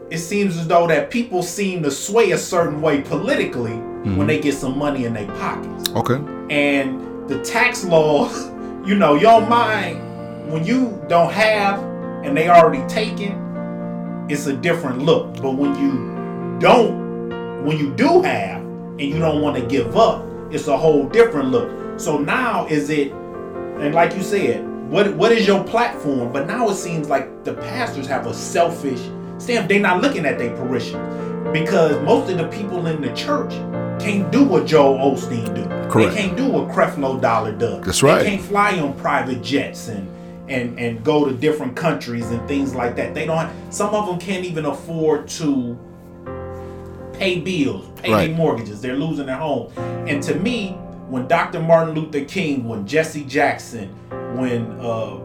it 0.10 0.20
seems 0.20 0.58
as 0.58 0.68
though 0.68 0.88
that 0.88 1.12
people 1.12 1.44
seem 1.44 1.84
to 1.84 1.92
sway 1.92 2.32
a 2.32 2.38
certain 2.38 2.82
way 2.82 3.02
politically 3.02 3.82
Mm-hmm. 3.98 4.16
when 4.20 4.28
they 4.28 4.40
get 4.40 4.54
some 4.54 4.78
money 4.78 5.04
in 5.04 5.14
their 5.14 5.26
pockets. 5.26 5.90
Okay. 5.90 6.16
And 6.50 7.28
the 7.28 7.42
tax 7.44 7.84
laws, 7.84 8.46
you 8.88 8.96
know, 8.96 9.16
your 9.16 9.42
mind 9.42 10.52
when 10.52 10.64
you 10.64 11.04
don't 11.10 11.34
have 11.34 11.82
and 12.24 12.38
they 12.38 12.48
already 12.48 12.88
taken, 12.88 14.26
it's 14.30 14.46
a 14.46 14.56
different 14.56 15.00
look. 15.00 15.42
But 15.42 15.56
when 15.56 15.76
you 15.78 16.58
don't, 16.60 17.66
when 17.66 17.78
you 17.78 17.94
do 17.96 18.22
have 18.22 18.62
and 18.62 19.02
you 19.02 19.20
don't 19.20 19.42
want 19.42 19.58
to 19.58 19.66
give 19.66 19.98
up, 19.98 20.24
it's 20.52 20.68
a 20.68 20.78
whole 20.78 21.10
different 21.10 21.50
look. 21.50 22.00
So 22.00 22.18
now 22.18 22.66
is 22.68 22.90
it, 22.90 23.12
and 23.12 23.94
like 23.94 24.16
you 24.16 24.24
said, 24.24 24.66
what 24.90 25.14
what 25.16 25.34
is 25.34 25.46
your 25.46 25.64
platform? 25.66 26.32
But 26.32 26.48
now 26.48 26.70
it 26.70 26.76
seems 26.76 27.10
like 27.10 27.44
the 27.44 27.56
pastors 27.56 28.08
have 28.08 28.26
a 28.26 28.34
selfish 28.34 29.02
stand. 29.38 29.70
They're 29.70 29.80
not 29.80 30.02
looking 30.02 30.26
at 30.26 30.38
their 30.38 30.56
parishioners 30.56 31.52
because 31.54 32.02
most 32.04 32.30
of 32.32 32.38
the 32.38 32.48
people 32.48 32.88
in 32.88 33.02
the 33.02 33.14
church 33.14 33.52
can't 34.02 34.32
do 34.32 34.44
what 34.44 34.66
Joel 34.66 34.98
Osteen 35.16 35.54
do. 35.56 35.64
Correct. 35.90 36.14
They 36.16 36.22
can't 36.24 36.38
do 36.38 36.48
what 36.50 36.70
Creflo 36.70 37.20
Dollar 37.22 37.52
does. 37.54 37.86
That's 37.86 38.04
right. 38.04 38.24
They 38.24 38.30
can't 38.32 38.42
fly 38.42 38.80
on 38.80 38.94
private 39.00 39.42
jets 39.42 39.88
and 39.88 40.08
and 40.50 40.80
and 40.80 41.04
go 41.04 41.26
to 41.26 41.34
different 41.34 41.76
countries 41.76 42.26
and 42.30 42.46
things 42.48 42.74
like 42.76 42.96
that. 42.98 43.14
They 43.14 43.26
don't. 43.26 43.50
Some 43.74 43.94
of 43.94 44.08
them 44.08 44.20
can't 44.20 44.46
even 44.46 44.66
afford 44.66 45.28
to 45.30 45.78
pay 47.14 47.40
bills, 47.40 47.88
pay 47.98 48.12
Right. 48.12 48.36
mortgages. 48.36 48.82
They're 48.82 48.96
losing 48.96 49.26
their 49.26 49.36
home. 49.38 49.72
And 50.08 50.22
to 50.24 50.36
me, 50.36 50.72
when 51.10 51.28
Dr. 51.28 51.60
Martin 51.60 51.96
Luther 51.96 52.24
King, 52.26 52.68
when 52.68 52.86
Jesse 52.86 53.24
Jackson, 53.24 53.90
when 54.38 54.80
uh, 54.80 55.18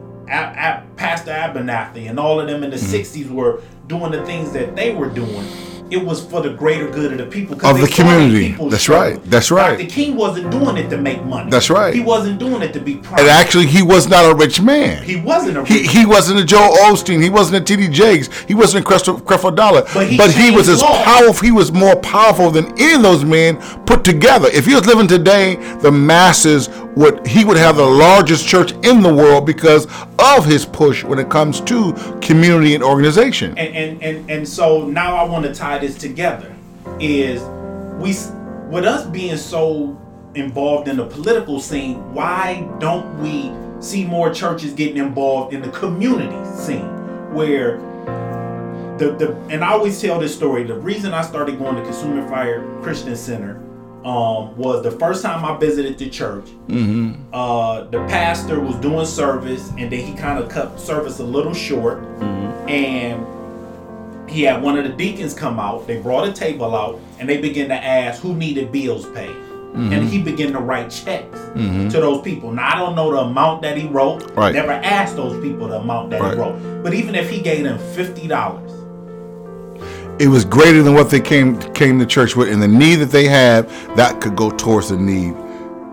Pastor 0.96 1.32
Abernathy, 1.32 2.08
and 2.08 2.18
all 2.18 2.40
of 2.40 2.46
them 2.48 2.62
in 2.62 2.70
the 2.70 2.76
Mm-hmm. 2.76 2.94
'60s 3.26 3.30
were 3.30 3.60
doing 3.92 4.10
the 4.10 4.24
things 4.24 4.52
that 4.52 4.74
they 4.74 4.94
were 4.94 5.10
doing. 5.10 5.46
It 5.90 6.02
was 6.02 6.24
for 6.24 6.40
the 6.40 6.54
greater 6.54 6.88
good 6.90 7.12
of 7.12 7.18
the 7.18 7.26
people. 7.26 7.54
Of 7.66 7.78
the 7.78 7.86
community. 7.86 8.52
That's 8.70 8.84
struggle. 8.84 9.18
right. 9.18 9.24
That's 9.30 9.50
right. 9.50 9.76
Dr. 9.76 9.90
King 9.90 10.16
wasn't 10.16 10.50
doing 10.50 10.78
it 10.78 10.88
to 10.88 10.96
make 10.96 11.22
money. 11.22 11.50
That's 11.50 11.68
right. 11.68 11.92
He 11.92 12.00
wasn't 12.00 12.38
doing 12.38 12.62
it 12.62 12.72
to 12.72 12.80
be 12.80 12.96
proud. 12.96 13.20
And 13.20 13.28
actually, 13.28 13.66
he 13.66 13.82
was 13.82 14.08
not 14.08 14.24
a 14.24 14.34
rich 14.34 14.58
man. 14.62 15.02
he 15.04 15.16
wasn't 15.20 15.58
a 15.58 15.64
He, 15.66 15.86
he 15.86 16.06
wasn't 16.06 16.40
a 16.40 16.44
Joe 16.46 16.74
Osteen. 16.84 17.22
He 17.22 17.28
wasn't 17.28 17.60
a 17.60 17.76
T.D. 17.76 17.88
Jakes. 17.88 18.30
He 18.44 18.54
wasn't 18.54 18.86
a 18.86 18.88
Creflo 18.88 19.54
Dollar. 19.54 19.82
But 19.92 20.30
he 20.32 20.50
was 20.50 20.70
as 20.70 20.80
laws. 20.80 21.04
powerful. 21.04 21.44
He 21.44 21.52
was 21.52 21.72
more 21.72 21.96
powerful 21.96 22.50
than 22.50 22.72
any 22.80 22.94
of 22.94 23.02
those 23.02 23.22
men 23.22 23.60
put 23.84 24.02
together. 24.02 24.48
If 24.50 24.64
he 24.64 24.74
was 24.74 24.86
living 24.86 25.06
today, 25.08 25.56
the 25.80 25.92
masses 25.92 26.70
would. 26.96 27.26
He 27.26 27.44
would 27.44 27.56
have 27.56 27.76
the 27.76 27.86
largest 27.86 28.46
church 28.46 28.72
in 28.84 29.00
the 29.00 29.12
world 29.12 29.46
because 29.46 29.86
of 30.18 30.44
his 30.44 30.64
push 30.64 31.04
when 31.04 31.18
it 31.18 31.30
comes 31.30 31.60
to 31.62 31.92
community 32.20 32.74
and 32.74 32.84
organization. 32.84 33.56
and 33.58 33.74
and 33.74 34.02
and, 34.02 34.30
and 34.30 34.48
so 34.48 34.86
now 34.86 35.16
I 35.16 35.24
want 35.24 35.44
to 35.46 35.54
tie 35.54 35.78
this 35.78 35.96
together. 35.96 36.54
Is 37.00 37.42
we 37.98 38.14
with 38.70 38.84
us 38.84 39.06
being 39.06 39.36
so 39.36 39.98
involved 40.34 40.88
in 40.88 40.96
the 40.96 41.06
political 41.06 41.60
scene, 41.60 42.14
why 42.14 42.68
don't 42.78 43.20
we 43.20 43.52
see 43.82 44.04
more 44.04 44.32
churches 44.32 44.72
getting 44.72 44.96
involved 44.96 45.52
in 45.52 45.60
the 45.60 45.70
community 45.70 46.38
scene 46.56 46.88
where 47.34 47.78
the 48.98 49.12
the 49.18 49.36
and 49.50 49.64
I 49.64 49.72
always 49.72 50.00
tell 50.00 50.18
this 50.18 50.34
story. 50.34 50.64
The 50.64 50.74
reason 50.74 51.12
I 51.12 51.22
started 51.22 51.58
going 51.58 51.76
to 51.76 51.82
Consuming 51.82 52.28
Fire 52.28 52.62
Christian 52.82 53.16
Center 53.16 53.61
um, 54.04 54.56
was 54.56 54.82
the 54.82 54.90
first 54.90 55.22
time 55.22 55.44
I 55.44 55.56
visited 55.58 55.96
the 55.98 56.10
church. 56.10 56.48
Uh, 57.32 57.84
the 57.84 57.98
pastor 58.08 58.60
was 58.60 58.76
doing 58.76 59.06
service, 59.06 59.68
and 59.78 59.90
then 59.92 60.00
he 60.04 60.12
kind 60.14 60.38
of 60.38 60.48
cut 60.48 60.78
service 60.80 61.18
a 61.20 61.24
little 61.24 61.54
short, 61.54 61.98
and 62.68 63.26
he 64.28 64.42
had 64.42 64.62
one 64.62 64.76
of 64.78 64.84
the 64.84 64.90
deacons 64.90 65.34
come 65.34 65.58
out. 65.60 65.86
They 65.86 65.98
brought 66.00 66.26
a 66.28 66.32
table 66.32 66.74
out, 66.74 66.98
and 67.18 67.28
they 67.28 67.40
began 67.40 67.68
to 67.68 67.74
ask 67.74 68.20
who 68.22 68.34
needed 68.34 68.72
bills 68.72 69.06
paid. 69.10 69.36
And 69.74 70.06
he 70.06 70.20
began 70.20 70.52
to 70.52 70.58
write 70.58 70.90
checks 70.90 71.38
to 71.54 71.88
those 71.98 72.20
people. 72.20 72.52
Now 72.52 72.74
I 72.74 72.78
don't 72.78 72.94
know 72.94 73.10
the 73.10 73.20
amount 73.20 73.62
that 73.62 73.78
he 73.78 73.86
wrote. 73.88 74.30
Right. 74.36 74.54
Never 74.54 74.72
asked 74.72 75.16
those 75.16 75.42
people 75.42 75.68
the 75.68 75.76
amount 75.80 76.10
that 76.10 76.20
Right. 76.20 76.34
he 76.34 76.38
wrote. 76.38 76.82
But 76.82 76.92
even 76.92 77.14
if 77.14 77.30
he 77.30 77.40
gave 77.40 77.64
them 77.64 77.78
fifty 77.94 78.28
dollars, 78.28 78.70
It 80.18 80.28
was 80.28 80.44
greater 80.44 80.82
than 80.82 80.94
what 80.94 81.10
they 81.10 81.20
came 81.20 81.58
came 81.72 81.98
to 81.98 82.06
church 82.06 82.36
with, 82.36 82.48
and 82.50 82.62
the 82.62 82.68
need 82.68 82.96
that 82.96 83.10
they 83.10 83.26
have 83.26 83.66
that 83.96 84.20
could 84.20 84.36
go 84.36 84.50
towards 84.50 84.90
the 84.90 84.96
need. 84.96 85.34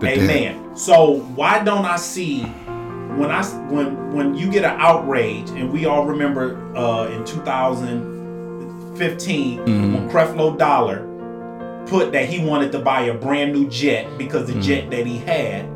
they. 0.00 0.20
Amen. 0.24 0.76
So 0.76 1.20
why 1.34 1.62
don't 1.64 1.84
I 1.84 1.96
see 1.96 2.42
when 2.42 3.30
I 3.30 3.42
when 3.70 4.12
when 4.14 4.34
you 4.34 4.50
get 4.50 4.64
an 4.64 4.78
outrage, 4.80 5.48
and 5.50 5.72
we 5.72 5.86
all 5.86 6.04
remember 6.06 6.56
uh, 6.76 7.06
in 7.08 7.24
2015 7.24 8.10
Mm-hmm. 9.60 9.94
when 9.94 10.08
Creflo 10.10 10.56
Dollar 10.58 11.06
put 11.86 12.12
that 12.12 12.28
he 12.28 12.44
wanted 12.44 12.70
to 12.72 12.78
buy 12.78 13.02
a 13.02 13.14
brand 13.14 13.52
new 13.52 13.68
jet 13.68 14.06
because 14.18 14.48
Mm-hmm. 14.48 14.60
the 14.60 14.66
jet 14.66 14.90
that 14.90 15.06
he 15.06 15.16
had 15.18 15.66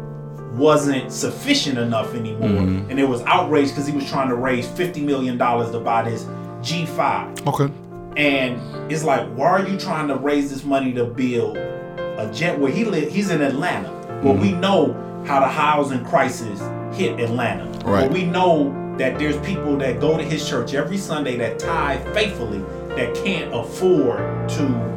wasn't 0.56 1.10
sufficient 1.10 1.78
enough 1.78 2.14
anymore, 2.14 2.48
Mm-hmm. 2.50 2.90
and 2.90 3.00
it 3.00 3.08
was 3.08 3.22
outrage 3.22 3.68
because 3.70 3.86
he 3.86 3.94
was 3.96 4.08
trying 4.08 4.28
to 4.28 4.34
raise 4.36 4.68
50 4.68 5.00
million 5.02 5.38
dollars 5.38 5.70
to 5.72 5.80
buy 5.80 6.02
this 6.08 6.24
G5. 6.60 7.46
Okay. 7.48 7.72
And 8.16 8.92
it's 8.92 9.04
like, 9.04 9.28
why 9.34 9.48
are 9.48 9.66
you 9.66 9.78
trying 9.78 10.08
to 10.08 10.16
raise 10.16 10.50
this 10.50 10.64
money 10.64 10.92
to 10.92 11.04
build 11.04 11.56
a 11.56 12.30
jet 12.32 12.58
where 12.58 12.70
he 12.70 12.84
live? 12.84 13.12
He's 13.12 13.30
in 13.30 13.42
Atlanta, 13.42 13.90
where 14.22 14.34
we 14.34 14.50
mm-hmm. 14.50 14.60
know 14.60 15.24
how 15.26 15.40
the 15.40 15.48
housing 15.48 16.04
crisis 16.04 16.60
hit 16.96 17.18
Atlanta. 17.18 17.70
Right. 17.80 18.10
we 18.10 18.24
know 18.24 18.80
that 18.98 19.18
there's 19.18 19.36
people 19.46 19.76
that 19.78 20.00
go 20.00 20.16
to 20.16 20.22
his 20.22 20.48
church 20.48 20.74
every 20.74 20.96
Sunday 20.96 21.36
that 21.36 21.58
tithe 21.58 22.02
faithfully 22.14 22.60
that 22.90 23.14
can't 23.16 23.52
afford 23.52 24.48
to 24.50 24.94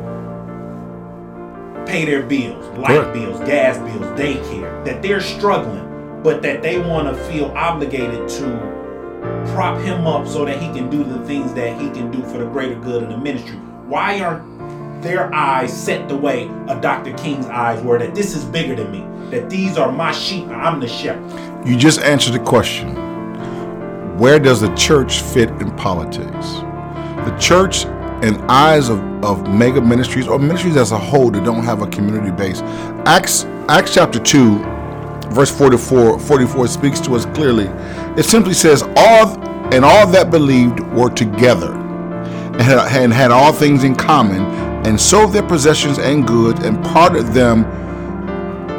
pay 1.88 2.05
their 2.05 2.21
bills, 2.21 2.65
light 2.77 2.88
Correct. 2.88 3.13
bills, 3.13 3.39
gas 3.39 3.77
bills, 3.77 4.19
daycare. 4.19 4.86
That 4.86 5.01
they're 5.01 5.21
struggling, 5.21 6.21
but 6.21 6.41
that 6.43 6.62
they 6.62 6.79
want 6.79 7.07
to 7.07 7.24
feel 7.25 7.45
obligated 7.55 8.29
to 8.29 8.76
prop 9.54 9.80
him 9.82 10.06
up 10.08 10.27
so 10.27 10.46
that 10.46 10.62
he 10.62 10.68
can 10.74 10.89
do 10.89 11.04
the 11.04 11.20
things 11.25 11.54
that 11.54 11.80
he 11.80 11.89
can 11.89 12.12
do 12.12 12.22
for 12.24 12.38
the 12.38 12.46
greater 12.46 12.75
good 12.75 13.04
of 13.04 13.10
the 13.10 13.18
ministry. 13.18 13.56
Why 13.88 14.20
aren't 14.22 15.01
their 15.01 15.34
eyes 15.34 15.75
set 15.75 16.10
the 16.10 16.18
way 16.18 16.50
of 16.68 16.82
Dr. 16.82 17.13
King's 17.13 17.46
eyes 17.48 17.84
were 17.84 18.00
that 18.00 18.16
this 18.16 18.36
is 18.36 18.44
bigger 18.46 18.75
than 18.75 18.92
me? 18.92 19.32
That 19.32 19.50
these 19.50 19.77
are 19.77 19.92
my 19.92 20.12
sheep, 20.12 20.48
I'm 20.48 20.80
the 20.80 20.88
shepherd. 20.88 21.68
You 21.68 21.77
just 21.77 22.00
answered 22.01 22.34
the 22.34 22.39
question. 22.39 22.96
Where 24.18 24.39
does 24.39 24.62
the 24.62 24.74
church 24.75 25.22
fit 25.22 25.50
in 25.62 25.75
politics? 25.75 26.54
The 27.25 27.38
church, 27.39 27.86
in 28.24 28.42
eyes 28.50 28.89
of, 28.89 29.00
of 29.24 29.48
mega 29.48 29.82
ministries 29.82 30.27
or 30.27 30.39
ministries 30.39 30.75
as 30.75 30.92
a 30.92 30.98
whole 30.98 31.30
that 31.32 31.44
don't 31.44 31.63
have 31.63 31.82
a 31.82 31.88
community 31.88 32.32
base, 32.32 32.62
Acts 33.06 33.46
Acts 33.70 33.94
chapter 33.94 34.18
2, 34.18 34.76
verse 35.31 35.55
44, 35.55 36.19
44 36.19 36.67
speaks 36.67 37.00
to 37.01 37.15
us 37.15 37.25
clearly. 37.27 37.65
It 38.17 38.24
simply 38.24 38.53
says, 38.53 38.84
All 38.98 39.39
and 39.74 39.84
all 39.84 40.07
that 40.07 40.31
believed 40.31 40.79
were 40.79 41.10
together 41.10 41.74
and 42.60 43.13
had, 43.13 43.31
all 43.31 43.53
things 43.53 43.84
in 43.84 43.96
common, 43.96 44.41
and 44.86 45.00
sold 45.00 45.34
their 45.34 45.43
possessions 45.43 46.00
and 46.00 46.25
goods, 46.25 46.63
and 46.63 46.84
parted 46.86 47.27
them 47.27 47.65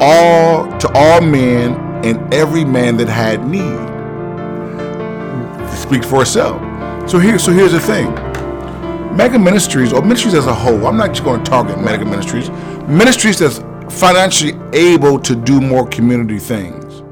all 0.01 0.65
to 0.79 0.91
all 0.93 1.21
men 1.21 1.75
and 2.05 2.33
every 2.33 2.65
man 2.65 2.97
that 2.97 3.07
had 3.07 3.45
need. 3.47 3.87
Speaks 5.77 6.05
for 6.07 6.23
itself. 6.23 6.61
So 7.09 7.19
here, 7.19 7.39
so 7.39 7.51
here's 7.51 7.71
the 7.71 7.79
thing. 7.79 8.13
mega 9.15 9.39
ministries 9.39 9.93
or 9.93 10.01
ministries 10.01 10.33
as 10.33 10.45
a 10.45 10.53
whole. 10.53 10.87
I'm 10.87 10.97
not 10.97 11.09
just 11.09 11.23
going 11.23 11.43
to 11.43 11.49
target 11.49 11.79
mega 11.81 12.05
ministries. 12.05 12.49
Ministries 12.87 13.39
that's 13.39 13.59
financially 13.89 14.53
able 14.73 15.19
to 15.19 15.35
do 15.35 15.59
more 15.59 15.87
community 15.87 16.39
things 16.39 17.03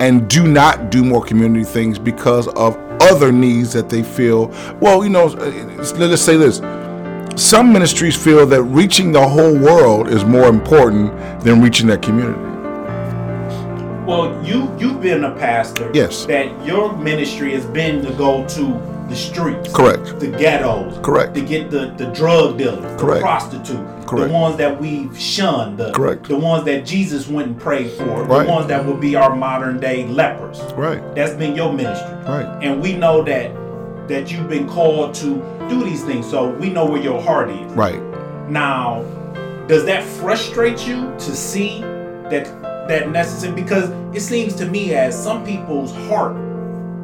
and 0.00 0.28
do 0.28 0.46
not 0.46 0.90
do 0.90 1.04
more 1.04 1.24
community 1.24 1.64
things 1.64 1.98
because 1.98 2.48
of 2.48 2.76
other 3.00 3.32
needs 3.32 3.72
that 3.72 3.88
they 3.88 4.02
feel. 4.02 4.48
Well, 4.80 5.04
you 5.04 5.10
know, 5.10 5.28
uh, 5.28 5.76
let's 5.76 6.22
say 6.22 6.36
this. 6.36 6.60
Some 7.40 7.72
ministries 7.72 8.16
feel 8.16 8.46
that 8.46 8.62
reaching 8.62 9.12
the 9.12 9.26
whole 9.26 9.54
world 9.58 10.08
is 10.08 10.24
more 10.24 10.48
important 10.48 11.12
than 11.42 11.60
reaching 11.60 11.86
that 11.88 12.02
community. 12.02 12.40
Well, 14.06 14.42
you 14.44 14.74
you've 14.78 15.00
been 15.02 15.24
a 15.24 15.34
pastor. 15.34 15.90
Yes. 15.92 16.26
That 16.26 16.64
your 16.64 16.96
ministry 16.96 17.52
has 17.52 17.66
been 17.66 18.04
to 18.04 18.12
go 18.12 18.46
to 18.48 18.64
the 19.08 19.16
streets. 19.16 19.72
Correct. 19.72 20.18
The 20.18 20.28
ghettos. 20.28 20.98
Correct. 21.04 21.34
To 21.34 21.40
get 21.40 21.70
the, 21.70 21.92
the 21.96 22.06
drug 22.06 22.58
dealers. 22.58 23.00
Correct. 23.00 23.18
The 23.18 23.20
prostitutes. 23.20 23.95
Correct. 24.06 24.28
The 24.28 24.34
ones 24.34 24.56
that 24.56 24.80
we've 24.80 25.18
shunned. 25.18 25.78
The, 25.78 25.92
Correct. 25.92 26.28
The 26.28 26.36
ones 26.36 26.64
that 26.64 26.86
Jesus 26.86 27.28
went 27.28 27.48
and 27.48 27.60
prayed 27.60 27.90
for. 27.92 28.24
Right. 28.24 28.44
The 28.44 28.52
ones 28.52 28.66
that 28.68 28.84
would 28.84 29.00
be 29.00 29.16
our 29.16 29.34
modern 29.34 29.80
day 29.80 30.06
lepers. 30.06 30.60
Right. 30.74 31.02
That's 31.14 31.34
been 31.34 31.54
your 31.54 31.72
ministry. 31.72 32.14
Right. 32.24 32.58
And 32.62 32.80
we 32.80 32.94
know 32.94 33.22
that 33.24 33.54
that 34.08 34.30
you've 34.30 34.48
been 34.48 34.68
called 34.68 35.14
to 35.14 35.34
do 35.68 35.82
these 35.82 36.04
things. 36.04 36.28
So 36.28 36.50
we 36.50 36.70
know 36.70 36.86
where 36.86 37.02
your 37.02 37.20
heart 37.20 37.50
is. 37.50 37.72
Right. 37.72 38.00
Now, 38.48 39.02
does 39.66 39.84
that 39.86 40.04
frustrate 40.04 40.86
you 40.86 41.12
to 41.18 41.36
see 41.36 41.80
that 41.80 42.44
that 42.88 43.10
necessary? 43.10 43.54
Because 43.54 43.90
it 44.16 44.20
seems 44.20 44.54
to 44.56 44.66
me 44.66 44.94
as 44.94 45.20
some 45.20 45.44
people's 45.44 45.92
heart 46.08 46.36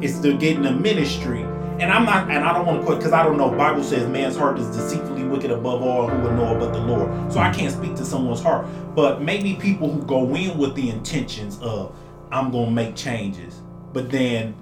is 0.01 0.19
to 0.21 0.37
get 0.37 0.57
in 0.57 0.65
a 0.65 0.71
ministry 0.71 1.43
and 1.79 1.91
I'm 1.91 2.05
not, 2.05 2.29
and 2.29 2.43
I 2.43 2.53
don't 2.53 2.65
want 2.65 2.79
to 2.79 2.85
quote 2.85 2.99
because 2.99 3.13
I 3.13 3.23
don't 3.23 3.37
know. 3.37 3.49
Bible 3.49 3.83
says 3.83 4.07
man's 4.07 4.35
heart 4.35 4.59
is 4.59 4.67
deceitfully 4.67 5.23
wicked 5.23 5.51
above 5.51 5.81
all, 5.81 6.07
who 6.07 6.21
would 6.21 6.33
know 6.33 6.57
but 6.59 6.71
the 6.71 6.79
Lord. 6.79 7.31
So 7.31 7.39
I 7.39 7.51
can't 7.51 7.73
speak 7.73 7.95
to 7.95 8.05
someone's 8.05 8.41
heart. 8.41 8.65
But 8.95 9.21
maybe 9.21 9.55
people 9.55 9.91
who 9.91 10.03
go 10.03 10.35
in 10.35 10.57
with 10.57 10.75
the 10.75 10.89
intentions 10.89 11.59
of 11.59 11.95
I'm 12.31 12.51
gonna 12.51 12.71
make 12.71 12.95
changes, 12.95 13.61
but 13.91 14.09
then 14.09 14.55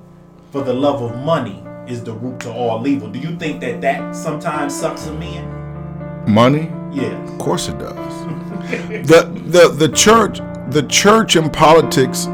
for 0.52 0.62
the 0.62 0.74
love 0.74 1.02
of 1.02 1.18
money 1.24 1.64
is 1.88 2.04
the 2.04 2.14
root 2.14 2.40
to 2.42 2.52
all 2.52 2.86
evil. 2.88 3.10
Do 3.10 3.20
you 3.20 3.36
think 3.38 3.62
that 3.62 3.82
that 3.82 4.16
sometimes 4.16 4.78
sucks 4.78 5.08
in? 5.08 6.26
Money? 6.28 6.72
Yes. 6.92 7.32
Of 7.32 7.40
course 7.40 7.68
it 7.68 7.78
does. 7.78 7.96
the 9.08 9.32
the 9.48 9.70
the 9.70 9.90
church 9.90 10.40
the 10.70 10.84
church 10.84 11.36
and 11.36 11.52
politics 11.52 12.26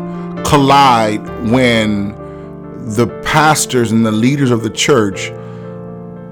collide 0.46 1.26
when 1.50 2.14
the 2.96 3.08
pastors 3.24 3.92
and 3.92 4.06
the 4.06 4.12
leaders 4.12 4.50
of 4.50 4.64
the 4.64 4.70
church 4.70 5.32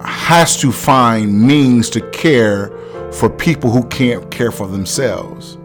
has 0.01 0.55
to 0.61 0.71
find 0.71 1.41
means 1.41 1.89
to 1.89 2.01
care 2.11 2.71
for 3.11 3.29
people 3.29 3.69
who 3.69 3.83
can't 3.85 4.29
care 4.31 4.51
for 4.51 4.67
themselves. 4.67 5.57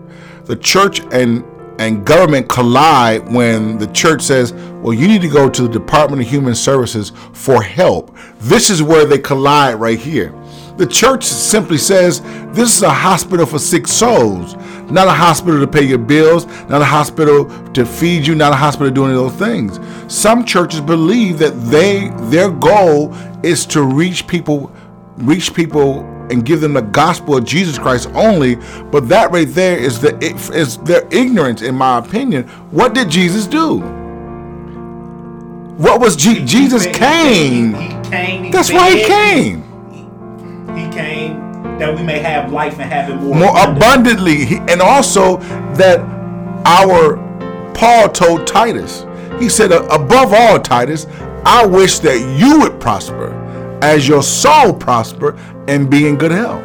The 0.45 0.57
church 0.57 1.01
and 1.13 1.45
and 1.79 2.05
government 2.05 2.47
collide 2.49 3.33
when 3.33 3.79
the 3.79 3.87
church 3.87 4.21
says, 4.21 4.53
"Well, 4.83 4.93
you 4.93 5.09
need 5.09 5.23
to 5.23 5.29
go 5.29 5.49
to 5.49 5.63
the 5.63 5.69
Department 5.69 6.21
of 6.23 6.29
Human 6.29 6.55
Services 6.55 7.13
for 7.33 7.63
help." 7.63 8.15
This 8.41 8.69
is 8.69 8.83
where 8.83 9.07
they 9.07 9.19
collide 9.19 9.77
right 9.81 9.99
here. 9.99 10.35
The 10.81 10.87
church 10.87 11.25
simply 11.25 11.77
says, 11.77 12.23
"This 12.53 12.75
is 12.75 12.83
a 12.83 12.89
hospital 12.89 13.45
for 13.45 13.59
sick 13.59 13.87
souls, 13.87 14.57
not 14.91 15.09
a 15.09 15.11
hospital 15.11 15.61
to 15.61 15.67
pay 15.67 15.83
your 15.83 15.99
bills, 15.99 16.47
not 16.71 16.81
a 16.81 16.87
hospital 16.87 17.51
to 17.75 17.85
feed 17.85 18.27
you, 18.27 18.35
not 18.35 18.55
a 18.55 18.57
hospital 18.57 18.89
to 18.89 18.95
do 18.95 19.05
any 19.05 19.13
of 19.13 19.21
those 19.21 19.49
things." 19.49 19.79
Some 20.09 20.43
churches 20.43 20.81
believe 20.81 21.39
that 21.39 21.53
they 21.71 22.11
their 22.31 22.49
goal 22.49 23.13
is 23.43 23.67
to 23.67 23.83
reach 23.83 24.27
people 24.27 24.71
reach 25.19 25.53
people 25.53 26.07
and 26.31 26.47
give 26.47 26.63
them 26.63 26.73
the 26.73 26.81
gospel 26.81 27.37
of 27.37 27.45
Jesus 27.45 27.79
Christ 27.79 28.09
only. 28.15 28.57
But 28.91 29.11
that 29.11 29.31
right 29.33 29.53
there 29.53 29.77
is 29.77 29.99
the 29.99 30.17
is 30.55 30.79
their 30.79 31.07
ignorance, 31.11 31.61
in 31.61 31.75
my 31.75 31.99
opinion. 31.99 32.45
What 32.71 32.95
did 32.95 33.11
Jesus 33.11 33.47
do? 33.47 33.81
What 35.77 36.01
was 36.01 36.17
Je- 36.17 36.43
Jesus 36.47 36.87
came? 36.87 37.75
He, 37.75 37.83
he 37.83 37.89
came. 38.05 38.45
he 38.45 38.51
That's 38.51 38.73
why 38.73 38.97
he 38.97 39.05
came. 39.05 39.70
He 40.77 40.89
came 40.91 41.51
that 41.79 41.95
we 41.95 42.03
may 42.03 42.19
have 42.19 42.53
life 42.53 42.79
and 42.79 42.91
have 42.93 43.11
it 43.11 43.17
more, 43.17 43.35
more 43.35 43.49
abundantly. 43.51 44.43
abundantly. 44.43 44.73
And 44.73 44.81
also 44.83 45.39
that 45.75 46.01
our 46.67 47.17
Paul 47.75 48.11
told 48.11 48.47
Titus, 48.47 49.07
he 49.39 49.49
said, 49.49 49.73
above 49.73 50.35
all, 50.35 50.61
Titus, 50.61 51.07
I 51.47 51.65
wish 51.65 51.99
that 52.01 52.19
you 52.39 52.61
would 52.61 52.79
prosper 52.79 53.33
as 53.83 54.07
your 54.07 54.23
soul 54.23 54.75
prosper 54.75 55.39
and 55.67 55.91
be 55.91 56.07
in 56.07 56.17
good 56.17 56.33
health. 56.33 56.63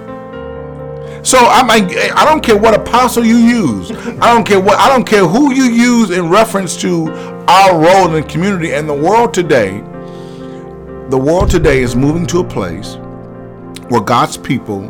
So 1.25 1.37
I 1.39 1.63
mean, 1.63 1.97
I 2.13 2.25
don't 2.25 2.43
care 2.43 2.57
what 2.57 2.73
apostle 2.73 3.25
you 3.25 3.37
use. 3.37 3.91
I 3.91 4.33
don't 4.33 4.45
care 4.45 4.59
what 4.59 4.77
I 4.77 4.89
don't 4.89 5.05
care 5.05 5.25
who 5.25 5.53
you 5.53 5.63
use 5.63 6.11
in 6.11 6.29
reference 6.29 6.75
to 6.81 7.09
our 7.47 7.79
role 7.79 8.05
in 8.07 8.21
the 8.21 8.23
community 8.27 8.73
and 8.73 8.87
the 8.87 8.93
world 8.93 9.33
today. 9.33 9.79
The 11.09 11.17
world 11.17 11.49
today 11.49 11.81
is 11.81 11.95
moving 11.95 12.27
to 12.27 12.39
a 12.39 12.43
place 12.43 12.97
where 13.89 14.01
God's 14.01 14.37
people 14.37 14.81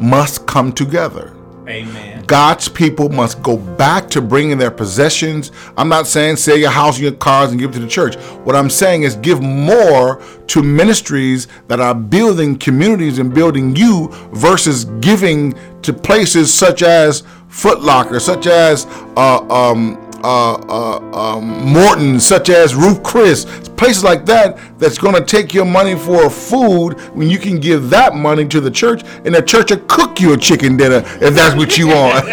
must 0.00 0.46
come 0.46 0.72
together. 0.72 1.34
Amen. 1.68 2.24
God's 2.26 2.68
people 2.68 3.08
must 3.08 3.40
go 3.42 3.56
back 3.56 4.08
to 4.10 4.20
bringing 4.20 4.58
their 4.58 4.70
possessions. 4.70 5.52
I'm 5.76 5.88
not 5.88 6.08
saying 6.08 6.36
sell 6.36 6.56
your 6.56 6.70
house 6.70 6.96
and 6.96 7.04
your 7.04 7.12
cars 7.12 7.50
and 7.50 7.60
give 7.60 7.70
it 7.70 7.74
to 7.74 7.78
the 7.78 7.88
church. 7.88 8.16
What 8.44 8.56
I'm 8.56 8.68
saying 8.68 9.04
is 9.04 9.14
give 9.16 9.40
more 9.40 10.20
to 10.48 10.62
ministries 10.62 11.46
that 11.68 11.78
are 11.78 11.94
building 11.94 12.58
communities 12.58 13.18
and 13.18 13.32
building 13.32 13.76
you 13.76 14.08
versus 14.32 14.86
giving 15.00 15.54
to 15.82 15.92
places 15.92 16.52
such 16.52 16.82
as 16.82 17.22
Foot 17.48 17.82
Locker, 17.82 18.18
such 18.18 18.46
as 18.46 18.86
uh, 19.16 19.46
um, 19.48 20.01
uh, 20.22 20.54
uh, 20.68 21.36
um, 21.36 21.72
Morton, 21.72 22.20
such 22.20 22.48
as 22.50 22.74
Ruth 22.74 23.02
Chris, 23.02 23.44
places 23.76 24.04
like 24.04 24.24
that, 24.26 24.58
that's 24.78 24.98
going 24.98 25.14
to 25.14 25.24
take 25.24 25.52
your 25.52 25.64
money 25.64 25.96
for 25.96 26.30
food 26.30 26.94
when 27.14 27.28
you 27.28 27.38
can 27.38 27.58
give 27.58 27.90
that 27.90 28.14
money 28.14 28.46
to 28.48 28.60
the 28.60 28.70
church, 28.70 29.02
and 29.24 29.34
the 29.34 29.42
church 29.42 29.70
will 29.70 29.78
cook 29.88 30.20
you 30.20 30.32
a 30.32 30.36
chicken 30.36 30.76
dinner 30.76 31.02
if 31.20 31.34
that's 31.34 31.56
what 31.56 31.76
you 31.78 31.88
want. 31.88 32.24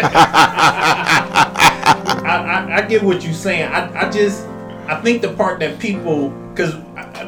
I, 2.30 2.66
I, 2.70 2.76
I 2.76 2.82
get 2.82 3.02
what 3.02 3.22
you're 3.22 3.32
saying. 3.32 3.70
I, 3.72 4.06
I 4.06 4.10
just 4.10 4.46
I 4.86 5.00
think 5.00 5.22
the 5.22 5.32
part 5.34 5.60
that 5.60 5.78
people 5.78 6.30
because 6.52 6.74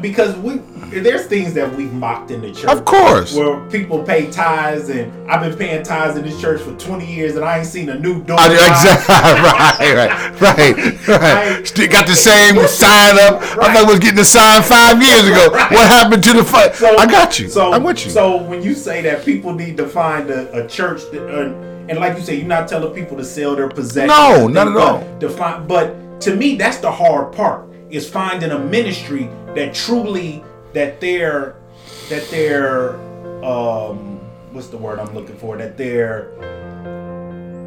because 0.01 0.37
we 0.39 0.61
there's 1.01 1.27
things 1.27 1.55
that 1.55 1.75
we've 1.75 1.93
mocked 1.93 2.31
in 2.31 2.41
the 2.43 2.53
church. 2.53 2.71
Of 2.71 2.85
course. 2.85 3.35
Where 3.35 3.59
people 3.71 4.03
pay 4.03 4.31
tithes 4.31 4.89
and 4.91 5.31
I've 5.31 5.41
been 5.41 5.57
paying 5.59 5.83
tithes 5.83 6.17
in 6.17 6.25
this 6.25 6.41
church 6.41 6.61
for 6.61 6.75
20 6.77 7.07
years 7.07 7.37
and 7.37 7.45
I 7.45 7.59
ain't 7.59 7.67
seen 7.67 7.89
a 7.89 7.99
new 7.99 8.23
door. 8.23 8.39
I- 8.39 8.47
exactly. 8.53 9.15
right, 9.95 10.41
right, 10.41 11.09
right, 11.09 11.09
right. 11.09 11.67
Still 11.67 11.89
got 11.91 12.07
the 12.07 12.15
same 12.15 12.57
sign 12.67 13.19
up. 13.19 13.41
I 13.43 13.73
thought 13.73 13.77
I 13.77 13.85
was 13.85 13.99
getting 13.99 14.17
the 14.17 14.25
sign 14.25 14.63
five 14.63 15.03
years 15.03 15.27
ago. 15.27 15.51
What 15.51 15.87
happened 15.89 16.23
to 16.25 16.33
the 16.35 16.45
fight? 16.45 16.81
I 16.83 17.07
got 17.07 17.39
you. 17.39 17.49
So 17.49 17.73
I'm 17.73 17.83
with 17.83 18.05
you. 18.05 18.11
So 18.11 18.43
when 18.43 18.63
you 18.63 18.75
say 18.75 19.03
that 19.03 19.25
people 19.25 19.55
need 19.55 19.77
to 19.79 19.89
find 19.89 20.31
a, 20.31 20.65
a 20.65 20.69
church 20.69 21.03
that, 21.13 21.27
uh, 21.29 21.53
and 21.89 21.99
like 21.99 22.17
you 22.17 22.23
say, 22.23 22.37
you're 22.37 22.47
not 22.47 22.69
telling 22.69 22.95
people 22.95 23.17
to 23.17 23.25
sell 23.25 23.57
their 23.57 23.69
possessions. 23.69 24.09
No, 24.09 24.47
not 24.49 24.69
at 24.69 24.77
all. 24.77 25.19
To 25.21 25.29
find, 25.29 25.67
but 25.67 26.21
to 26.23 26.37
me, 26.37 26.57
that's 26.57 26.79
the 26.79 26.91
hard 26.91 27.35
part 27.35 27.69
is 27.91 28.09
finding 28.09 28.51
a 28.53 28.59
ministry 28.59 29.29
that 29.55 29.75
truly 29.75 30.43
that 30.73 31.01
they're 31.01 31.57
that 32.09 32.29
they're 32.31 32.97
um 33.45 34.19
what's 34.53 34.69
the 34.69 34.77
word 34.77 34.99
I'm 34.99 35.15
looking 35.15 35.37
for 35.37 35.57
that 35.57 35.77
their 35.77 36.33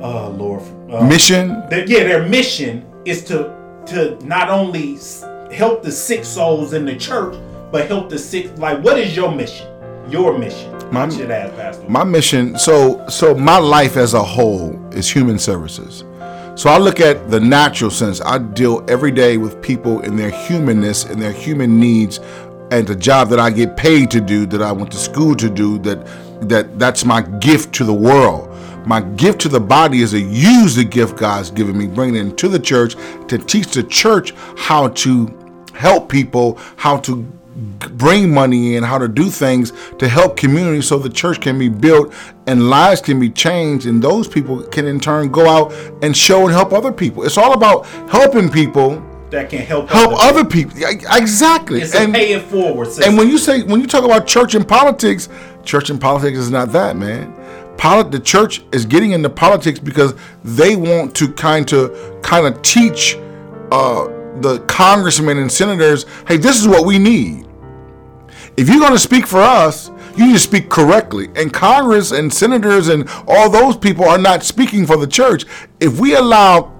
uh 0.01 0.29
Lord 0.29 0.61
uh, 0.91 1.05
Mission. 1.05 1.67
their, 1.69 1.85
yeah, 1.87 2.03
their 2.03 2.27
mission 2.27 2.85
is 3.05 3.23
to 3.25 3.53
to 3.87 4.17
not 4.25 4.49
only 4.49 4.97
help 5.53 5.83
the 5.83 5.91
sick 5.91 6.25
souls 6.25 6.73
in 6.73 6.85
the 6.85 6.95
church, 6.95 7.35
but 7.71 7.87
help 7.87 8.09
the 8.09 8.17
sick. 8.17 8.57
Like, 8.57 8.83
what 8.83 8.97
is 8.97 9.15
your 9.15 9.31
mission? 9.31 9.67
Your 10.09 10.37
mission. 10.37 10.71
My- 10.91 11.05
I 11.05 11.09
should 11.09 11.29
ask, 11.31 11.55
Pastor. 11.55 11.87
My 11.87 12.03
mission. 12.03 12.57
So, 12.57 13.05
so 13.09 13.35
my 13.35 13.57
life 13.59 13.95
as 13.95 14.13
a 14.15 14.23
whole 14.23 14.79
is 14.93 15.09
human 15.09 15.37
services. 15.37 16.03
So 16.55 16.69
I 16.69 16.77
look 16.77 16.99
at 16.99 17.29
the 17.29 17.39
natural 17.39 17.91
sense. 17.91 18.21
I 18.21 18.37
deal 18.39 18.83
every 18.87 19.11
day 19.11 19.37
with 19.37 19.61
people 19.61 20.01
in 20.01 20.15
their 20.15 20.29
humanness 20.31 21.03
and 21.03 21.21
their 21.21 21.31
human 21.33 21.79
needs, 21.79 22.19
and 22.71 22.87
the 22.87 22.95
job 22.95 23.29
that 23.29 23.39
I 23.39 23.49
get 23.49 23.77
paid 23.77 24.11
to 24.11 24.21
do, 24.21 24.45
that 24.47 24.61
I 24.61 24.71
went 24.71 24.91
to 24.91 24.97
school 24.97 25.35
to 25.35 25.49
do, 25.49 25.77
that 25.79 26.05
that 26.49 26.77
that's 26.79 27.05
my 27.05 27.21
gift 27.21 27.73
to 27.75 27.83
the 27.83 27.93
world. 27.93 28.51
My 28.85 29.01
gift 29.01 29.41
to 29.41 29.49
the 29.49 29.59
body 29.59 30.01
is 30.01 30.11
to 30.11 30.19
use 30.19 30.75
the 30.75 30.83
gift 30.83 31.17
God's 31.17 31.49
given 31.49 31.77
me, 31.77 31.87
bring 31.87 32.15
it 32.15 32.19
into 32.19 32.47
the 32.47 32.59
church 32.59 32.95
to 33.27 33.37
teach 33.37 33.67
the 33.73 33.83
church 33.83 34.33
how 34.57 34.89
to 34.89 35.33
help 35.73 36.07
people, 36.07 36.59
how 36.77 36.97
to 36.97 37.23
bring 37.55 38.33
money 38.33 38.75
in, 38.75 38.83
how 38.83 38.97
to 38.97 39.07
do 39.07 39.29
things 39.29 39.71
to 39.97 40.07
help 40.07 40.37
community 40.37 40.81
so 40.81 40.99
the 40.99 41.09
church 41.09 41.39
can 41.39 41.57
be 41.57 41.69
built 41.69 42.13
and 42.47 42.69
lives 42.69 43.01
can 43.01 43.19
be 43.19 43.29
changed 43.29 43.87
and 43.87 44.01
those 44.01 44.27
people 44.27 44.61
can 44.63 44.85
in 44.85 44.99
turn 44.99 45.31
go 45.31 45.47
out 45.47 45.73
and 46.03 46.15
show 46.15 46.43
and 46.43 46.51
help 46.51 46.73
other 46.73 46.91
people. 46.91 47.23
It's 47.23 47.37
all 47.37 47.53
about 47.53 47.85
helping 48.09 48.49
people 48.49 49.01
that 49.31 49.49
can 49.49 49.59
help 49.59 49.89
help 49.89 50.13
other 50.21 50.45
people. 50.45 50.77
Yeah, 50.77 50.91
Exactly. 51.11 51.81
It's 51.81 51.95
a 51.95 52.11
pay 52.11 52.33
it 52.33 52.43
forward 52.43 52.87
system. 52.87 53.09
And 53.09 53.17
when 53.17 53.29
you 53.29 53.37
say 53.37 53.63
when 53.63 53.81
you 53.81 53.87
talk 53.87 54.03
about 54.03 54.27
church 54.27 54.55
and 54.55 54.67
politics, 54.67 55.29
church 55.63 55.89
and 55.89 55.99
politics 55.99 56.37
is 56.37 56.51
not 56.51 56.71
that, 56.71 56.95
man. 56.95 57.33
Polit- 57.77 58.11
the 58.11 58.19
church 58.19 58.63
is 58.71 58.85
getting 58.85 59.11
into 59.11 59.29
politics 59.29 59.79
because 59.79 60.13
they 60.43 60.75
want 60.75 61.15
to 61.15 61.31
kind 61.33 61.71
of 61.73 62.21
kind 62.21 62.45
of 62.47 62.61
teach 62.61 63.17
uh, 63.71 64.05
the 64.41 64.59
congressmen 64.67 65.37
and 65.37 65.51
senators, 65.51 66.05
hey, 66.27 66.37
this 66.37 66.59
is 66.59 66.67
what 66.67 66.85
we 66.85 66.99
need. 66.99 67.45
If 68.57 68.69
you're 68.69 68.79
going 68.79 68.93
to 68.93 68.99
speak 68.99 69.27
for 69.27 69.41
us, 69.41 69.89
you 70.15 70.27
need 70.27 70.33
to 70.33 70.39
speak 70.39 70.69
correctly. 70.69 71.27
And 71.35 71.51
Congress 71.51 72.11
and 72.11 72.33
senators 72.33 72.87
and 72.87 73.09
all 73.27 73.49
those 73.49 73.75
people 73.75 74.05
are 74.05 74.17
not 74.17 74.43
speaking 74.43 74.85
for 74.85 74.97
the 74.97 75.07
church. 75.07 75.45
If 75.79 75.99
we 75.99 76.15
allow 76.15 76.74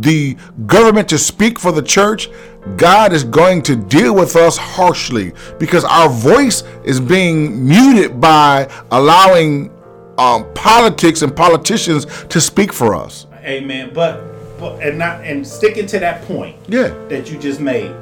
the 0.00 0.36
government 0.66 1.08
to 1.10 1.18
speak 1.18 1.58
for 1.58 1.72
the 1.72 1.82
church, 1.82 2.28
God 2.76 3.12
is 3.12 3.24
going 3.24 3.62
to 3.62 3.76
deal 3.76 4.14
with 4.14 4.36
us 4.36 4.56
harshly 4.56 5.32
because 5.58 5.84
our 5.84 6.08
voice 6.08 6.62
is 6.84 7.00
being 7.00 7.66
muted 7.66 8.20
by 8.20 8.70
allowing 8.90 9.70
um, 10.18 10.46
politics 10.54 11.22
and 11.22 11.34
politicians 11.34 12.06
to 12.28 12.40
speak 12.40 12.72
for 12.72 12.94
us. 12.94 13.26
Amen. 13.44 13.90
But 13.92 14.22
but 14.58 14.80
and 14.82 14.98
not 14.98 15.22
and 15.24 15.46
sticking 15.46 15.86
to 15.88 15.98
that 15.98 16.22
point 16.22 16.56
Yeah. 16.68 16.94
that 17.08 17.30
you 17.30 17.38
just 17.38 17.60
made. 17.60 17.92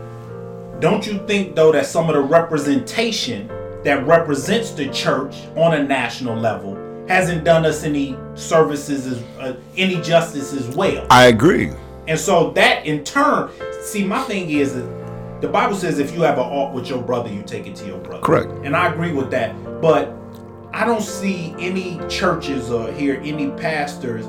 Don't 0.81 1.07
you 1.07 1.19
think 1.27 1.57
though 1.57 1.73
that 1.73 1.87
some 1.87 2.09
of 2.09 2.15
the 2.15 2.21
representation 2.23 3.49
that 3.85 4.07
represents 4.07 4.71
the 4.71 4.89
church 4.91 5.35
on 5.57 5.75
a 5.75 5.83
national 5.83 6.37
level 6.37 6.77
hasn't 7.09 7.45
done 7.45 7.65
us 7.65 7.85
any 7.85 8.17
services 8.35 9.07
as 9.07 9.23
uh, 9.39 9.57
any 9.77 10.01
justice 10.01 10.53
as 10.53 10.69
well? 10.75 11.07
I 11.11 11.27
agree. 11.27 11.73
And 12.09 12.19
so 12.19 12.51
that 12.53 12.87
in 12.87 13.05
turn, 13.05 13.51
see, 13.83 14.05
my 14.05 14.23
thing 14.23 14.51
is 14.51 14.75
that 14.75 15.41
the 15.41 15.49
Bible 15.49 15.77
says 15.77 15.99
if 15.99 16.13
you 16.15 16.23
have 16.23 16.39
an 16.39 16.45
art 16.45 16.73
with 16.73 16.89
your 16.89 17.03
brother, 17.03 17.29
you 17.29 17.43
take 17.43 17.67
it 17.67 17.75
to 17.77 17.87
your 17.87 17.99
brother. 17.99 18.23
Correct. 18.23 18.51
And 18.65 18.77
I 18.77 18.93
agree 18.93 19.13
with 19.13 19.31
that. 19.31 19.55
But 19.81 20.17
I 20.73 20.85
don't 20.85 21.03
see 21.03 21.55
any 21.59 22.01
churches 22.09 22.71
or 22.71 22.91
hear 22.93 23.21
any 23.23 23.51
pastors 23.51 24.27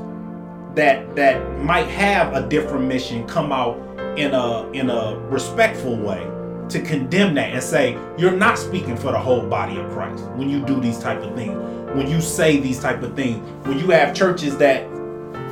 that 0.75 1.15
that 1.15 1.59
might 1.59 1.88
have 1.88 2.33
a 2.33 2.47
different 2.49 2.86
mission 2.86 3.25
come 3.27 3.51
out 3.51 3.77
in 4.17 4.33
a 4.33 4.69
in 4.71 4.89
a 4.89 5.17
respectful 5.29 5.95
way 5.95 6.27
to 6.69 6.81
condemn 6.81 7.36
that 7.36 7.51
and 7.53 7.62
say 7.62 7.97
you're 8.17 8.31
not 8.31 8.57
speaking 8.57 8.97
for 8.97 9.12
the 9.12 9.19
whole 9.19 9.47
body 9.47 9.77
of 9.77 9.89
Christ 9.91 10.23
when 10.31 10.49
you 10.49 10.65
do 10.65 10.79
these 10.79 10.97
type 10.97 11.21
of 11.21 11.36
things 11.36 11.53
when 11.95 12.10
you 12.10 12.21
say 12.21 12.60
these 12.60 12.79
type 12.79 13.01
of 13.03 13.15
things 13.15 13.39
when 13.67 13.77
you 13.79 13.88
have 13.91 14.13
churches 14.15 14.58
that 14.58 14.86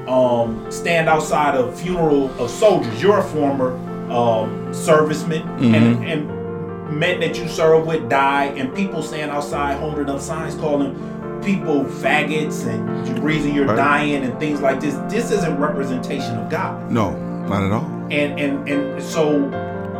um, 0.08 0.70
stand 0.72 1.08
outside 1.08 1.56
of 1.56 1.80
funeral 1.80 2.30
of 2.42 2.50
soldiers. 2.50 3.02
You're 3.02 3.20
a 3.20 3.24
former 3.24 3.74
um, 4.12 4.50
serviceman, 4.74 5.46
and, 5.74 6.04
and 6.04 7.00
men 7.00 7.20
that 7.22 7.38
you 7.38 7.48
serve 7.48 7.86
with 7.88 8.10
die, 8.10 8.46
and 8.58 8.74
people 8.76 9.04
stand 9.04 9.32
outside 9.32 9.80
holding 9.80 10.10
up 10.10 10.20
signs 10.20 10.56
calling 10.56 10.96
people 11.44 11.86
faggots 11.86 12.68
and 12.68 13.06
the 13.16 13.22
reason 13.22 13.54
you're 13.56 13.66
Right. 13.68 13.76
dying 13.78 14.24
and 14.24 14.38
things 14.40 14.60
like 14.60 14.80
this. 14.82 14.96
This 15.12 15.32
isn't 15.32 15.58
representation 15.58 16.38
of 16.38 16.50
God 16.50 16.92
No, 16.92 17.12
not 17.48 17.64
at 17.64 17.72
all. 17.72 17.86
and 18.12 18.40
and 18.40 18.68
and 18.68 19.02
so 19.02 19.32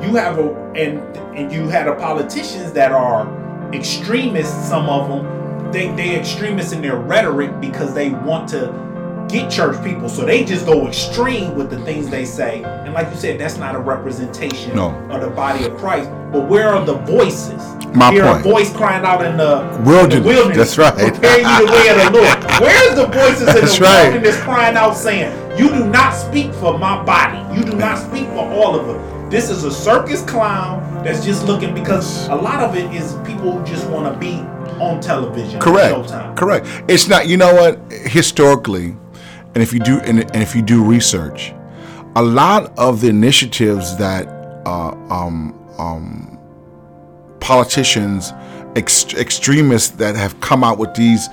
you 0.02 0.16
have 0.16 0.40
a 0.40 0.54
and 0.76 1.00
and 1.38 1.52
you 1.52 1.68
had 1.70 1.88
a 1.88 1.96
politicians 1.96 2.74
that 2.74 2.92
are 2.92 3.28
extremists 3.74 4.68
some 4.68 4.90
of 4.90 5.08
them 5.08 5.26
they 5.72 5.90
they 5.96 6.18
extremists 6.20 6.74
in 6.74 6.82
their 6.82 6.98
rhetoric 6.98 7.60
because 7.60 7.94
they 7.94 8.10
want 8.10 8.50
to 8.50 8.90
get 9.30 9.50
church 9.50 9.82
people 9.84 10.10
so 10.10 10.26
they 10.26 10.44
just 10.44 10.66
go 10.66 10.88
extreme 10.88 11.56
with 11.56 11.70
the 11.70 11.80
things 11.86 12.10
they 12.10 12.26
say 12.26 12.64
and 12.64 12.94
like 12.94 13.10
you 13.10 13.16
said 13.16 13.40
that's 13.40 13.58
not 13.58 13.76
a 13.76 13.80
representation 13.80 14.76
No. 14.76 14.90
of 15.10 15.22
the 15.22 15.30
body 15.30 15.64
of 15.66 15.78
christ 15.78 16.10
but 16.34 16.50
where 16.50 16.68
are 16.70 16.84
the 16.84 16.96
voices 16.96 17.62
My 17.96 18.12
Hear 18.12 18.26
point. 18.26 18.40
a 18.46 18.50
voice 18.50 18.74
crying 18.76 19.06
out 19.06 19.24
in 19.26 19.38
the 19.38 19.60
Wilderness. 19.86 20.16
the 20.20 20.22
wilderness 20.28 20.76
That's 20.76 20.78
right. 20.78 21.14
preparing 21.14 21.46
you 21.46 21.66
the 21.66 21.72
way 21.72 21.90
of 21.90 21.98
the 22.14 22.20
lord 22.20 22.44
where's 22.62 22.96
the 22.96 23.08
voices 23.08 23.48
in 23.48 23.56
the 23.56 23.80
right. 23.86 24.04
wilderness 24.12 24.38
crying 24.42 24.76
out 24.76 24.98
saying, 24.98 25.32
You 25.58 25.70
do 25.70 25.86
not 25.88 26.12
speak 26.12 26.54
for 26.56 26.78
my 26.78 27.02
body. 27.04 27.40
You 27.58 27.64
do 27.64 27.76
not 27.78 27.98
speak 27.98 28.26
for 28.30 28.40
all 28.52 28.78
of 28.80 28.90
it. 28.90 29.30
This 29.32 29.50
is 29.50 29.64
a 29.64 29.72
circus 29.72 30.24
clown 30.24 31.04
that's 31.04 31.24
just 31.24 31.46
looking 31.46 31.74
because 31.74 32.28
a 32.30 32.36
lot 32.36 32.62
of 32.64 32.76
it 32.76 32.94
is 32.94 33.14
people 33.26 33.58
who 33.58 33.66
just 33.66 33.88
want 33.90 34.12
to 34.14 34.20
be 34.20 34.36
on 34.80 35.02
television. 35.02 35.60
Correct. 35.60 35.96
Showtime. 35.96 36.38
Correct. 36.38 36.68
It's 36.88 37.08
not. 37.08 37.28
You 37.28 37.38
know 37.38 37.54
what? 37.54 37.80
Historically, 37.92 38.96
and 39.54 39.58
if 39.58 39.74
you 39.74 39.80
do, 39.80 40.00
and, 40.00 40.20
and 40.20 40.42
if 40.42 40.56
you 40.56 40.62
do 40.62 40.84
research, 40.84 41.54
a 42.16 42.22
lot 42.22 42.78
of 42.78 43.02
the 43.02 43.10
initiatives 43.10 43.98
that 43.98 44.28
uh, 44.66 44.92
um, 45.10 45.58
um, 45.78 46.40
politicians, 47.40 48.34
ex- 48.76 49.14
extremists 49.14 49.90
that 49.92 50.16
have 50.16 50.40
come 50.42 50.64
out 50.64 50.78
with 50.78 50.94
these 50.96 51.28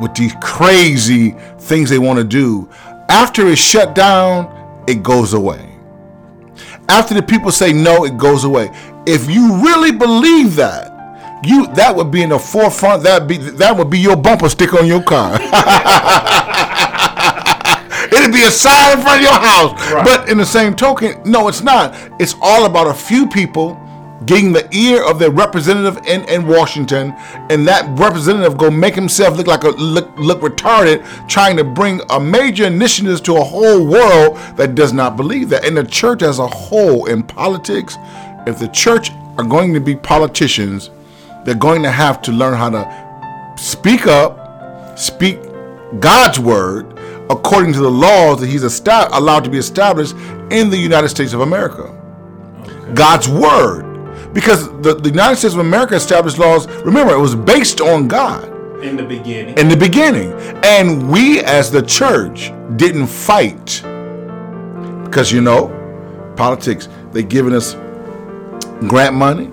with 0.00 0.14
these 0.14 0.34
crazy 0.42 1.30
things 1.58 1.88
they 1.88 2.00
want 2.00 2.18
to 2.18 2.24
do, 2.24 2.68
after 3.08 3.46
it's 3.46 3.60
shut 3.60 3.94
down, 3.94 4.50
it 4.88 5.02
goes 5.02 5.34
away. 5.34 5.70
After 6.88 7.14
the 7.14 7.22
people 7.22 7.50
say 7.50 7.72
no, 7.72 8.04
it 8.04 8.18
goes 8.18 8.44
away. 8.44 8.70
If 9.06 9.30
you 9.30 9.62
really 9.62 9.92
believe 9.92 10.56
that, 10.56 10.93
you 11.44 11.66
that 11.74 11.94
would 11.94 12.10
be 12.10 12.22
in 12.22 12.30
the 12.30 12.38
forefront. 12.38 13.02
That 13.02 13.26
be 13.26 13.36
that 13.36 13.76
would 13.76 13.90
be 13.90 13.98
your 13.98 14.16
bumper 14.16 14.48
sticker 14.48 14.78
on 14.78 14.86
your 14.86 15.02
car. 15.02 15.34
It'd 18.12 18.32
be 18.32 18.42
a 18.42 18.50
sign 18.50 18.96
in 18.96 19.02
front 19.02 19.18
of 19.18 19.22
your 19.22 19.38
house. 19.38 19.92
Right. 19.92 20.04
But 20.04 20.28
in 20.28 20.38
the 20.38 20.46
same 20.46 20.76
token, 20.76 21.20
no, 21.24 21.48
it's 21.48 21.62
not. 21.62 21.94
It's 22.20 22.34
all 22.40 22.66
about 22.66 22.86
a 22.86 22.94
few 22.94 23.26
people 23.28 23.80
getting 24.26 24.52
the 24.52 24.68
ear 24.74 25.04
of 25.04 25.18
their 25.18 25.30
representative 25.30 25.98
in, 26.06 26.26
in 26.28 26.46
Washington, 26.46 27.12
and 27.50 27.66
that 27.66 27.86
representative 27.98 28.56
go 28.56 28.70
make 28.70 28.94
himself 28.94 29.36
look 29.36 29.46
like 29.46 29.64
a 29.64 29.70
look, 29.70 30.10
look 30.16 30.40
retarded, 30.40 31.04
trying 31.28 31.56
to 31.56 31.64
bring 31.64 32.00
a 32.10 32.20
major 32.20 32.64
initiatives 32.64 33.20
to 33.22 33.36
a 33.36 33.44
whole 33.44 33.86
world 33.86 34.36
that 34.56 34.74
does 34.74 34.92
not 34.92 35.16
believe 35.16 35.48
that. 35.50 35.64
And 35.64 35.76
the 35.76 35.84
church 35.84 36.22
as 36.22 36.38
a 36.38 36.46
whole 36.46 37.06
in 37.06 37.22
politics, 37.22 37.98
if 38.46 38.58
the 38.58 38.68
church 38.68 39.10
are 39.36 39.44
going 39.44 39.74
to 39.74 39.80
be 39.80 39.96
politicians, 39.96 40.90
they're 41.44 41.54
going 41.54 41.82
to 41.82 41.90
have 41.90 42.22
to 42.22 42.32
learn 42.32 42.54
how 42.54 42.70
to 42.70 43.54
speak 43.56 44.06
up, 44.06 44.98
speak 44.98 45.38
God's 46.00 46.38
word 46.38 46.98
according 47.30 47.72
to 47.72 47.80
the 47.80 47.90
laws 47.90 48.40
that 48.40 48.48
He's 48.48 48.62
allowed 48.62 49.44
to 49.44 49.50
be 49.50 49.58
established 49.58 50.14
in 50.50 50.70
the 50.70 50.76
United 50.76 51.08
States 51.08 51.32
of 51.32 51.40
America. 51.40 51.90
God's 52.94 53.28
word. 53.28 53.92
Because 54.34 54.68
the, 54.82 54.94
the 54.94 55.10
United 55.10 55.36
States 55.36 55.54
of 55.54 55.60
America 55.60 55.94
established 55.94 56.38
laws, 56.38 56.66
remember, 56.82 57.14
it 57.14 57.20
was 57.20 57.34
based 57.36 57.80
on 57.80 58.08
God 58.08 58.44
In 58.82 58.96
the 58.96 59.04
beginning. 59.04 59.56
in 59.56 59.68
the 59.68 59.76
beginning. 59.76 60.32
And 60.64 61.08
we 61.10 61.40
as 61.40 61.70
the 61.70 61.82
church 61.82 62.52
didn't 62.76 63.06
fight. 63.06 63.80
Because 65.04 65.30
you 65.30 65.40
know, 65.40 65.68
politics, 66.36 66.88
they 67.12 67.22
giving 67.22 67.54
us 67.54 67.74
grant 68.88 69.14
money. 69.14 69.50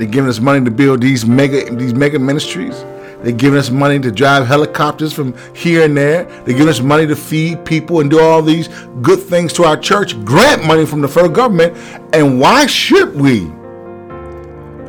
They're 0.00 0.08
giving 0.08 0.30
us 0.30 0.40
money 0.40 0.64
to 0.64 0.70
build 0.70 1.02
these 1.02 1.26
mega 1.26 1.70
these 1.74 1.92
mega 1.92 2.18
ministries. 2.18 2.74
They're 3.22 3.32
giving 3.32 3.58
us 3.58 3.68
money 3.68 3.98
to 3.98 4.10
drive 4.10 4.46
helicopters 4.46 5.12
from 5.12 5.36
here 5.54 5.84
and 5.84 5.94
there. 5.94 6.24
They're 6.24 6.54
giving 6.54 6.70
us 6.70 6.80
money 6.80 7.06
to 7.06 7.14
feed 7.14 7.66
people 7.66 8.00
and 8.00 8.08
do 8.08 8.18
all 8.18 8.40
these 8.40 8.68
good 9.02 9.20
things 9.20 9.52
to 9.52 9.64
our 9.64 9.76
church. 9.76 10.18
Grant 10.24 10.64
money 10.64 10.86
from 10.86 11.02
the 11.02 11.08
federal 11.08 11.30
government. 11.30 11.76
And 12.14 12.40
why 12.40 12.64
should 12.64 13.14
we 13.14 13.52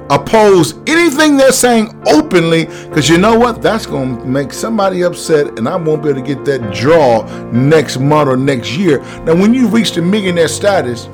oppose 0.09 0.75
anything 0.87 1.35
they're 1.35 1.51
saying 1.51 1.89
openly? 2.07 2.67
Because 2.87 3.09
you 3.09 3.17
know 3.17 3.37
what? 3.37 3.61
That's 3.61 3.85
going 3.85 4.17
to 4.17 4.25
make 4.25 4.53
somebody 4.53 5.01
upset, 5.01 5.59
and 5.59 5.67
I 5.67 5.75
won't 5.75 6.03
be 6.03 6.11
able 6.11 6.21
to 6.21 6.25
get 6.25 6.45
that 6.45 6.73
draw 6.73 7.25
next 7.51 7.99
month 7.99 8.29
or 8.29 8.37
next 8.37 8.77
year. 8.77 8.99
Now, 9.25 9.35
when 9.35 9.53
you 9.53 9.67
reach 9.67 9.91
the 9.91 10.01
millionaire 10.01 10.47
status, 10.47 11.07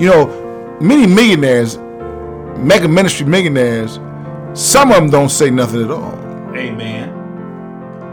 you 0.00 0.08
know, 0.08 0.78
many 0.80 1.06
millionaires, 1.06 1.78
mega 2.58 2.88
ministry 2.88 3.26
millionaires, 3.26 3.98
some 4.54 4.90
of 4.90 4.96
them 4.96 5.10
don't 5.10 5.28
say 5.30 5.50
nothing 5.50 5.84
at 5.84 5.90
all. 5.90 6.14
Amen. 6.56 7.10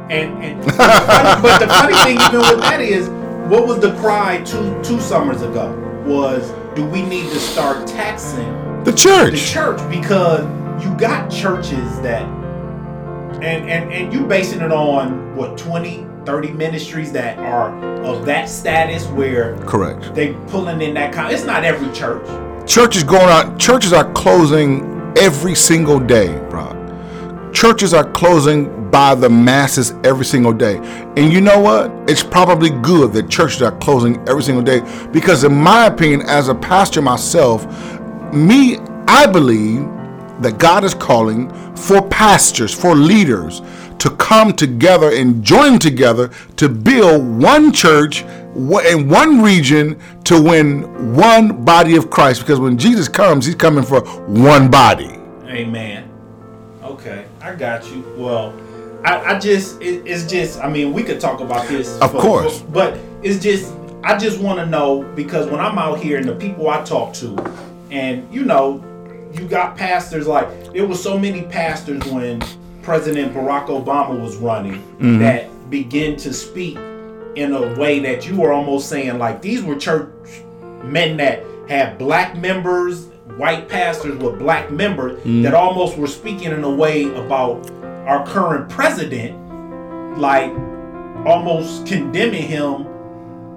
And 0.10 0.44
and 0.44 0.62
but 0.66 1.60
the 1.60 1.68
funny 1.68 1.96
thing 2.04 2.18
even 2.22 2.40
with 2.40 2.60
that 2.60 2.80
is, 2.80 3.10
what 3.50 3.66
was 3.68 3.80
the 3.80 3.96
cry 3.96 4.42
two 4.44 4.80
two 4.84 5.00
summers 5.00 5.42
ago? 5.42 5.72
Was 6.06 6.52
do 6.76 6.86
we 6.86 7.02
need 7.02 7.30
to 7.32 7.40
start 7.40 7.88
taxing 7.88 8.84
The 8.84 8.92
church? 8.92 9.32
the 9.32 9.38
church. 9.38 9.52
church 9.80 9.90
because 9.90 10.44
you 10.84 10.96
got 10.98 11.30
churches 11.32 12.00
that 12.02 12.22
and 13.42 13.70
and 13.70 13.92
and 13.92 14.14
you 14.14 14.26
basing 14.28 14.62
it 14.62 14.72
on 14.72 15.36
what 15.36 15.58
20 15.58 16.06
30 16.26 16.52
ministries 16.52 17.12
that 17.12 17.38
are 17.40 17.70
of 18.04 18.26
that 18.26 18.48
status 18.50 19.06
where 19.08 19.58
Correct. 19.60 20.14
they 20.16 20.34
pulling 20.48 20.82
in 20.82 20.94
that 20.96 21.14
kind 21.14 21.34
it's 21.34 21.46
not 21.46 21.64
every 21.64 21.92
church 21.96 22.26
Churches 22.66 23.04
going 23.04 23.30
out. 23.30 23.60
Churches 23.60 23.94
are 23.94 24.12
closing 24.14 25.14
every 25.18 25.54
single 25.54 26.00
day, 26.00 26.36
Brock. 26.50 26.76
Churches 27.54 27.94
are 27.94 28.10
closing 28.12 28.90
by 28.90 29.14
the 29.14 29.30
masses 29.30 29.94
every 30.04 30.26
single 30.26 30.52
day. 30.52 30.78
And 31.16 31.32
you 31.32 31.42
know 31.42 31.60
what? 31.60 31.92
It's 32.10 32.24
probably 32.24 32.72
good 32.72 33.14
that 33.14 33.30
churches 33.30 33.62
are 33.62 33.78
closing 33.78 34.18
every 34.28 34.42
single 34.42 34.64
day 34.64 34.82
because, 35.12 35.44
in 35.44 35.54
my 35.54 35.86
opinion, 35.86 36.24
as 36.24 36.50
a 36.50 36.56
pastor 36.56 37.04
myself, 37.04 37.66
me, 38.34 38.78
I 39.08 39.28
believe 39.28 39.82
that 40.42 40.58
God 40.58 40.84
is 40.84 40.96
calling 40.96 41.50
for 41.76 42.02
pastors, 42.10 42.74
for 42.74 42.96
leaders 42.96 43.62
to 44.00 44.10
come 44.18 44.54
together 44.54 45.12
and 45.12 45.44
join 45.44 45.78
together 45.78 46.30
to 46.58 46.68
build 46.68 47.26
one 47.42 47.72
church 47.72 48.26
in 48.56 49.10
one 49.10 49.42
region 49.42 50.00
to 50.24 50.42
win 50.42 51.16
one 51.16 51.64
body 51.66 51.96
of 51.98 52.10
Christ. 52.10 52.42
Because 52.42 52.60
when 52.60 52.78
Jesus 52.78 53.08
comes, 53.08 53.46
he's 53.46 53.56
coming 53.56 53.84
for 53.84 54.02
one 54.28 54.70
body. 54.70 55.20
Amen. 55.46 56.10
Okay, 56.84 57.26
I 57.42 57.56
got 57.56 57.86
you. 57.92 58.04
Well, 58.18 58.54
I, 59.04 59.36
I 59.36 59.40
just, 59.40 59.82
it, 59.82 60.04
it's 60.06 60.26
just, 60.26 60.60
I 60.62 60.70
mean, 60.70 60.94
we 60.94 61.04
could 61.04 61.20
talk 61.20 61.42
about 61.42 61.68
this. 61.68 62.00
Of 62.00 62.12
for, 62.12 62.20
course. 62.20 62.62
But 62.62 62.98
it's 63.22 63.44
just, 63.44 63.74
I 64.04 64.18
just 64.18 64.40
want 64.40 64.60
to 64.60 64.66
know 64.66 65.04
because 65.16 65.48
when 65.48 65.60
I'm 65.60 65.78
out 65.78 66.00
here 66.00 66.18
and 66.18 66.28
the 66.28 66.36
people 66.36 66.70
I 66.70 66.84
talk 66.84 67.14
to, 67.16 67.36
and 67.92 68.32
you 68.34 68.44
know, 68.44 68.84
you 69.34 69.48
got 69.48 69.76
pastors 69.76 70.28
like, 70.28 70.74
there 70.74 70.88
was 70.88 71.02
so 71.02 71.20
many 71.20 71.44
pastors 71.44 72.04
when 72.06 72.42
President 72.82 73.34
Barack 73.34 73.68
Obama 73.68 74.20
was 74.20 74.38
running 74.38 74.82
mm-hmm. 74.82 75.20
that 75.20 75.70
begin 75.70 76.16
to 76.18 76.34
speak 76.34 76.78
in 77.36 77.54
a 77.54 77.78
way 77.80 78.00
that 78.00 78.28
you 78.28 78.40
were 78.40 78.52
almost 78.52 78.90
saying 78.90 79.18
like 79.18 79.42
these 79.42 79.62
were 79.62 79.76
church 79.76 80.10
men 80.84 81.18
that 81.18 81.44
had 81.68 81.98
black 81.98 82.38
members, 82.38 83.08
white 83.38 83.68
pastors 83.68 84.18
with 84.18 84.40
black 84.40 84.72
members 84.72 85.20
mm-hmm. 85.20 85.42
that 85.42 85.54
almost 85.54 85.98
were 85.98 86.08
speaking 86.08 86.52
in 86.52 86.64
a 86.64 86.70
way 86.70 87.06
about 87.16 87.70
our 88.06 88.26
current 88.26 88.70
president, 88.70 89.38
like 90.18 90.52
almost 91.26 91.86
condemning 91.88 92.44
him 92.44 92.86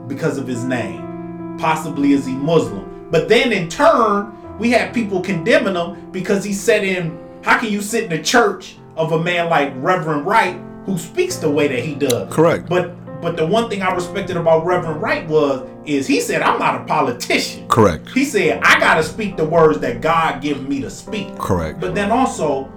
because 0.09 0.38
of 0.38 0.47
his 0.47 0.64
name. 0.64 1.57
Possibly 1.59 2.12
is 2.12 2.25
he 2.25 2.35
Muslim. 2.35 3.09
But 3.11 3.29
then 3.29 3.53
in 3.53 3.69
turn, 3.69 4.35
we 4.59 4.71
had 4.71 4.95
people 4.95 5.21
condemning 5.21 5.75
him 5.75 6.11
because 6.11 6.45
he 6.45 6.53
said 6.53 6.85
in 6.85 7.19
how 7.43 7.59
can 7.59 7.71
you 7.71 7.81
sit 7.81 8.05
in 8.05 8.11
the 8.11 8.23
church 8.23 8.77
of 8.97 9.12
a 9.12 9.23
man 9.23 9.49
like 9.49 9.73
Reverend 9.77 10.27
Wright 10.27 10.61
who 10.85 10.99
speaks 10.99 11.37
the 11.37 11.51
way 11.51 11.69
that 11.69 11.85
he 11.85 11.95
does. 11.95 12.33
Correct. 12.33 12.69
But 12.69 12.93
but 13.20 13.37
the 13.37 13.46
one 13.46 13.68
thing 13.68 13.83
I 13.83 13.92
respected 13.94 14.37
about 14.37 14.64
Reverend 14.64 15.02
Wright 15.02 15.26
was 15.26 15.68
is 15.85 16.07
he 16.07 16.20
said 16.20 16.42
I'm 16.42 16.59
not 16.59 16.81
a 16.81 16.85
politician. 16.85 17.68
Correct. 17.68 18.09
He 18.11 18.24
said 18.24 18.61
I 18.62 18.78
gotta 18.78 19.02
speak 19.02 19.37
the 19.37 19.44
words 19.44 19.81
that 19.81 20.00
God 20.00 20.40
gives 20.42 20.61
me 20.61 20.81
to 20.81 20.90
speak. 20.90 21.37
Correct. 21.38 21.81
But 21.81 21.94
then 21.94 22.11
also, 22.11 22.72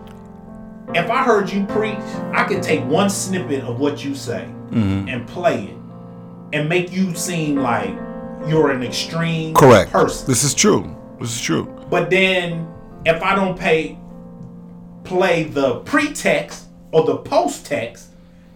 if 0.94 1.10
I 1.10 1.24
heard 1.24 1.50
you 1.50 1.66
preach, 1.66 2.00
I 2.34 2.44
could 2.44 2.64
take 2.64 2.84
one 2.86 3.10
snippet 3.10 3.64
of 3.64 3.80
what 3.80 4.04
you 4.04 4.16
say 4.16 4.48
mm-hmm. 4.72 5.08
and 5.08 5.28
play 5.28 5.66
it 5.66 5.78
and 6.54 6.68
make 6.68 6.92
you 6.92 7.16
seem 7.16 7.58
like 7.58 7.94
you're 8.48 8.72
an 8.72 8.84
extreme 8.84 9.54
Correct. 9.54 9.92
person. 9.92 10.28
This 10.28 10.44
is 10.44 10.54
true. 10.54 10.96
This 11.20 11.36
is 11.36 11.42
true. 11.42 11.66
But 11.90 12.10
then 12.10 12.68
if 13.06 13.22
I 13.22 13.36
don't 13.36 13.58
pay 13.58 13.98
play 15.04 15.44
the 15.44 15.80
pretext 15.80 16.68
or 16.92 17.06
the 17.06 17.18
post 17.18 17.66
text 17.66 18.11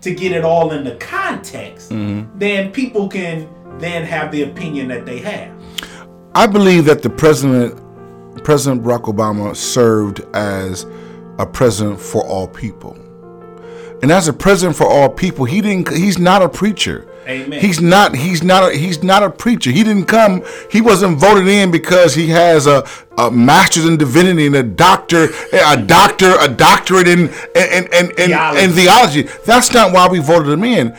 to 0.06 0.14
get 0.14 0.32
it 0.32 0.46
all 0.46 0.72
in 0.72 0.84
the 0.84 0.96
context, 0.96 1.90
mm-hmm. 1.90 2.38
then 2.38 2.72
people 2.72 3.10
can 3.10 3.50
then 3.80 4.06
have 4.06 4.32
the 4.32 4.44
opinion 4.44 4.88
that 4.88 5.06
they 5.06 5.18
have. 5.18 5.52
I 6.36 6.46
believe 6.46 6.86
that 6.86 7.02
the 7.02 7.10
president, 7.10 7.74
President 8.44 8.84
Barack 8.84 9.04
Obama, 9.04 9.56
served 9.56 10.22
as 10.36 10.86
a 11.40 11.46
president 11.46 12.00
for 12.00 12.24
all 12.24 12.48
people. 12.48 12.94
And 14.04 14.12
as 14.12 14.28
a 14.28 14.34
president 14.34 14.78
for 14.78 14.86
all 14.86 15.10
people, 15.10 15.46
he 15.46 15.60
didn't. 15.60 15.92
He's 15.92 16.20
not 16.20 16.44
a 16.44 16.50
preacher. 16.50 17.08
Amen. 17.28 17.60
He's 17.60 17.82
not. 17.82 18.16
He's 18.16 18.44
not. 18.44 18.72
A, 18.72 18.78
he's 18.78 19.04
not 19.04 19.24
a 19.24 19.30
preacher. 19.30 19.72
He 19.72 19.84
didn't 19.84 20.06
come. 20.06 20.44
He 20.72 20.82
wasn't 20.82 21.18
voted 21.18 21.48
in 21.48 21.72
because 21.72 22.14
he 22.14 22.28
has 22.28 22.68
a, 22.68 22.88
a 23.18 23.32
master's 23.32 23.86
in 23.86 23.98
divinity 23.98 24.46
and 24.46 24.56
a 24.56 24.64
doctor, 24.64 25.30
a 25.52 25.78
doctor, 25.78 26.36
a 26.40 26.48
doctorate 26.48 27.08
in 27.08 27.30
in 27.56 27.86
in, 27.94 28.12
in, 28.12 28.16
theology. 28.16 28.72
theology. 28.74 29.22
That's 29.46 29.74
not 29.74 29.92
why 29.92 30.08
we 30.08 30.20
voted 30.20 30.52
him 30.52 30.64
in. 30.64 30.96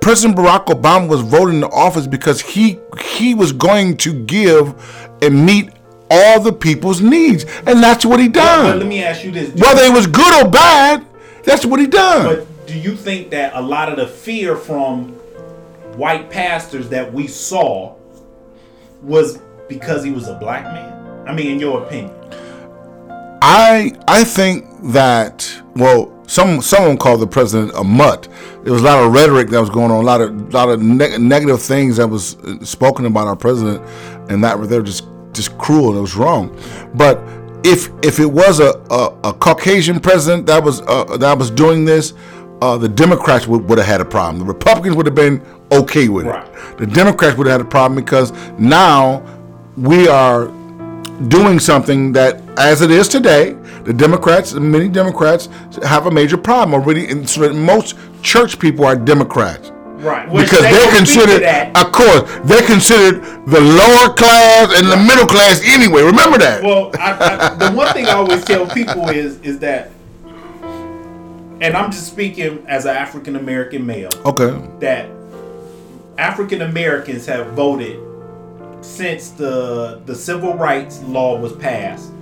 President 0.00 0.38
Barack 0.38 0.66
Obama 0.66 1.08
was 1.08 1.22
voted 1.22 1.56
into 1.56 1.68
office 1.70 2.06
because 2.06 2.40
he 2.40 2.78
he 3.00 3.34
was 3.34 3.52
going 3.52 3.96
to 3.98 4.24
give 4.24 4.74
and 5.22 5.44
meet 5.44 5.70
all 6.08 6.40
the 6.40 6.52
people's 6.52 7.00
needs, 7.00 7.44
and 7.66 7.82
that's 7.82 8.06
what 8.06 8.20
he 8.20 8.28
done. 8.28 8.66
But, 8.66 8.72
but 8.72 8.78
let 8.78 8.86
me 8.86 9.02
ask 9.02 9.24
you 9.24 9.32
this: 9.32 9.52
whether 9.54 9.82
it 9.82 9.92
was 9.92 10.06
good 10.06 10.46
or 10.46 10.48
bad, 10.48 11.04
that's 11.42 11.66
what 11.66 11.80
he 11.80 11.88
done. 11.88 12.36
But 12.36 12.55
do 12.66 12.78
you 12.78 12.96
think 12.96 13.30
that 13.30 13.54
a 13.54 13.60
lot 13.60 13.88
of 13.88 13.96
the 13.96 14.06
fear 14.06 14.56
from 14.56 15.12
white 15.96 16.30
pastors 16.30 16.88
that 16.90 17.12
we 17.12 17.26
saw 17.26 17.94
was 19.02 19.38
because 19.68 20.04
he 20.04 20.10
was 20.10 20.28
a 20.28 20.34
black 20.34 20.64
man? 20.64 21.28
I 21.28 21.32
mean, 21.32 21.52
in 21.52 21.60
your 21.60 21.84
opinion. 21.84 22.12
I 23.42 23.92
I 24.08 24.24
think 24.24 24.66
that 24.92 25.50
well, 25.74 26.12
some 26.26 26.60
someone 26.60 26.96
called 26.96 27.20
the 27.20 27.26
president 27.26 27.72
a 27.76 27.84
mutt. 27.84 28.28
There 28.64 28.72
was 28.72 28.82
a 28.82 28.84
lot 28.84 29.04
of 29.04 29.12
rhetoric 29.12 29.48
that 29.50 29.60
was 29.60 29.70
going 29.70 29.90
on, 29.90 30.02
a 30.02 30.06
lot 30.06 30.20
of 30.20 30.52
lot 30.52 30.68
of 30.68 30.82
ne- 30.82 31.18
negative 31.18 31.62
things 31.62 31.96
that 31.98 32.08
was 32.08 32.36
spoken 32.62 33.06
about 33.06 33.28
our 33.28 33.36
president, 33.36 33.80
and 34.30 34.42
that 34.42 34.58
were 34.58 34.66
they're 34.66 34.82
just 34.82 35.06
just 35.32 35.56
cruel 35.58 35.96
it 35.96 36.00
was 36.00 36.16
wrong. 36.16 36.56
But 36.94 37.20
if 37.64 37.90
if 38.02 38.18
it 38.18 38.26
was 38.26 38.60
a, 38.60 38.72
a, 38.90 39.30
a 39.30 39.32
Caucasian 39.34 40.00
president 40.00 40.46
that 40.46 40.62
was 40.62 40.80
uh, 40.82 41.16
that 41.18 41.38
was 41.38 41.50
doing 41.50 41.84
this, 41.84 42.14
uh, 42.62 42.76
the 42.78 42.88
Democrats 42.88 43.46
would, 43.46 43.68
would 43.68 43.78
have 43.78 43.86
had 43.86 44.00
a 44.00 44.04
problem. 44.04 44.38
The 44.38 44.52
Republicans 44.52 44.96
would 44.96 45.06
have 45.06 45.14
been 45.14 45.42
okay 45.72 46.08
with 46.08 46.26
right. 46.26 46.46
it. 46.46 46.78
The 46.78 46.86
Democrats 46.86 47.36
would 47.36 47.46
have 47.46 47.60
had 47.60 47.66
a 47.66 47.68
problem 47.68 47.96
because 47.96 48.32
now 48.58 49.22
we 49.76 50.08
are 50.08 50.46
doing 51.28 51.58
something 51.58 52.12
that, 52.12 52.40
as 52.58 52.82
it 52.82 52.90
is 52.90 53.08
today, 53.08 53.56
the 53.84 53.92
Democrats, 53.92 54.52
many 54.54 54.88
Democrats, 54.88 55.48
have 55.82 56.06
a 56.06 56.10
major 56.10 56.36
problem 56.36 56.80
already. 56.80 57.08
And 57.08 57.28
so 57.28 57.52
most 57.52 57.96
church 58.22 58.58
people 58.58 58.84
are 58.84 58.96
Democrats. 58.96 59.72
Right. 59.96 60.28
Which 60.28 60.50
because 60.50 60.62
they 60.62 60.82
are 60.82 60.94
considered, 60.94 61.42
of 61.76 61.92
course, 61.92 62.30
they're 62.44 62.66
considered 62.66 63.22
the 63.46 63.60
lower 63.60 64.12
class 64.14 64.78
and 64.78 64.88
the 64.90 64.96
middle 64.96 65.26
class 65.26 65.62
anyway. 65.64 66.02
Remember 66.02 66.36
that. 66.38 66.62
Well, 66.62 66.90
I, 67.00 67.12
I, 67.12 67.54
the 67.54 67.76
one 67.76 67.92
thing 67.94 68.06
I 68.06 68.12
always 68.12 68.44
tell 68.44 68.66
people 68.66 69.08
is 69.08 69.40
is 69.40 69.58
that 69.60 69.90
and 71.60 71.76
I'm 71.76 71.90
just 71.90 72.06
speaking 72.06 72.64
as 72.66 72.84
an 72.84 72.96
African 72.96 73.36
American 73.36 73.84
male. 73.86 74.10
Okay. 74.24 74.60
That 74.80 75.10
African 76.18 76.62
Americans 76.62 77.26
have 77.26 77.48
voted 77.52 78.00
since 78.82 79.30
the 79.30 80.00
the 80.04 80.14
civil 80.14 80.54
rights 80.54 81.02
law 81.02 81.38
was 81.38 81.54
passed 81.56 82.12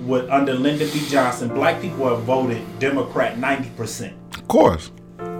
with 0.00 0.28
under 0.30 0.54
Lyndon 0.54 0.88
B. 0.92 1.04
Johnson, 1.08 1.48
black 1.48 1.80
people 1.80 2.08
have 2.08 2.24
voted 2.24 2.60
Democrat 2.78 3.36
90%. 3.36 4.12
Of 4.34 4.48
course. 4.48 4.90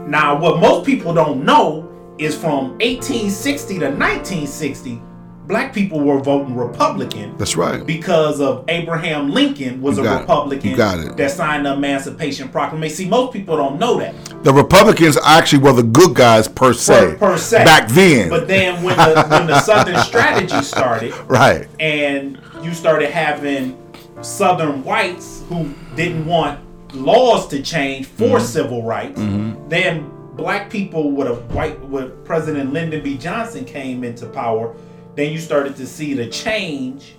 Now, 0.07 0.38
what 0.38 0.61
most 0.61 0.87
people 0.87 1.12
don't 1.12 1.45
know 1.45 1.88
is 2.18 2.37
from 2.37 2.71
1860 2.79 3.79
to 3.81 3.87
1960, 3.87 5.03
black 5.46 5.74
people 5.74 6.00
were 6.00 6.20
voting 6.20 6.55
Republican. 6.55 7.37
That's 7.37 7.57
right. 7.57 7.85
Because 7.85 8.40
of 8.40 8.64
Abraham 8.68 9.31
Lincoln 9.31 9.81
was 9.83 9.98
you 9.98 10.07
a 10.07 10.20
Republican 10.20 10.76
that 10.76 11.31
signed 11.31 11.66
the 11.66 11.72
Emancipation 11.72 12.48
Proclamation. 12.48 12.96
See, 12.96 13.09
most 13.09 13.33
people 13.33 13.57
don't 13.57 13.78
know 13.78 13.98
that. 13.98 14.14
The 14.44 14.52
Republicans 14.52 15.18
actually 15.24 15.62
were 15.62 15.72
the 15.72 15.83
good 15.83 16.14
guys 16.14 16.48
per 16.48 16.72
se. 16.72 17.12
Per, 17.12 17.16
per 17.16 17.38
se. 17.38 17.64
Back 17.64 17.88
then. 17.88 18.28
But 18.28 18.48
then 18.48 18.83
when 18.83 18.96
the 18.96 19.26
when 19.28 19.46
the 19.46 19.61
Southern 19.61 19.98
strategy 20.05 20.62
started, 20.62 21.12
right, 21.26 21.68
and 21.81 22.40
you 22.62 22.72
started 22.72 23.11
having 23.11 23.78
Southern 24.22 24.85
whites 24.85 25.42
who 25.48 25.74
didn't 25.96 26.26
want 26.26 26.61
laws 26.94 27.48
to 27.48 27.62
change 27.62 28.07
for 28.07 28.37
mm-hmm. 28.37 28.44
civil 28.44 28.83
rights, 28.83 29.18
mm-hmm. 29.18 29.68
then 29.68 30.09
black 30.35 30.70
people 30.70 31.11
with 31.11 31.28
a 31.28 31.35
white 31.55 31.81
with 31.88 32.24
President 32.24 32.72
Lyndon 32.72 33.02
B. 33.02 33.18
Johnson 33.18 33.64
came 33.64 34.05
into 34.05 34.26
power 34.26 34.74
then 35.14 35.33
you 35.33 35.38
started 35.38 35.77
to 35.77 35.87
see 35.87 36.14
the 36.14 36.27
change 36.29 37.14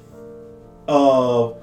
of 0.87 1.57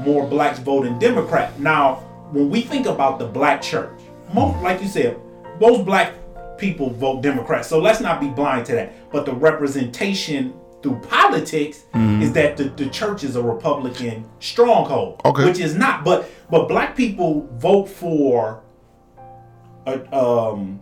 more 0.00 0.26
blacks 0.26 0.58
voting 0.58 0.98
Democrat. 0.98 1.58
Now, 1.58 1.96
when 2.32 2.50
we 2.50 2.62
think 2.62 2.86
about 2.86 3.18
the 3.18 3.26
black 3.26 3.60
church, 3.62 3.98
most, 4.32 4.62
like 4.62 4.80
you 4.80 4.88
said, 4.88 5.18
most 5.60 5.84
black 5.84 6.14
people 6.58 6.90
vote 6.90 7.22
Democrat. 7.22 7.64
So 7.64 7.80
let's 7.80 8.00
not 8.00 8.20
be 8.20 8.28
blind 8.28 8.66
to 8.66 8.72
that. 8.72 9.10
But 9.10 9.26
the 9.26 9.32
representation 9.32 10.54
through 10.82 11.00
politics 11.00 11.84
mm-hmm. 11.92 12.22
is 12.22 12.32
that 12.32 12.56
the, 12.56 12.64
the 12.64 12.88
church 12.88 13.24
is 13.24 13.36
a 13.36 13.42
Republican 13.42 14.28
stronghold, 14.38 15.20
okay. 15.24 15.44
which 15.44 15.58
is 15.58 15.74
not. 15.74 16.04
But 16.04 16.30
but 16.50 16.68
black 16.68 16.96
people 16.96 17.48
vote 17.54 17.86
for 17.86 18.62
a, 19.86 20.16
um, 20.16 20.80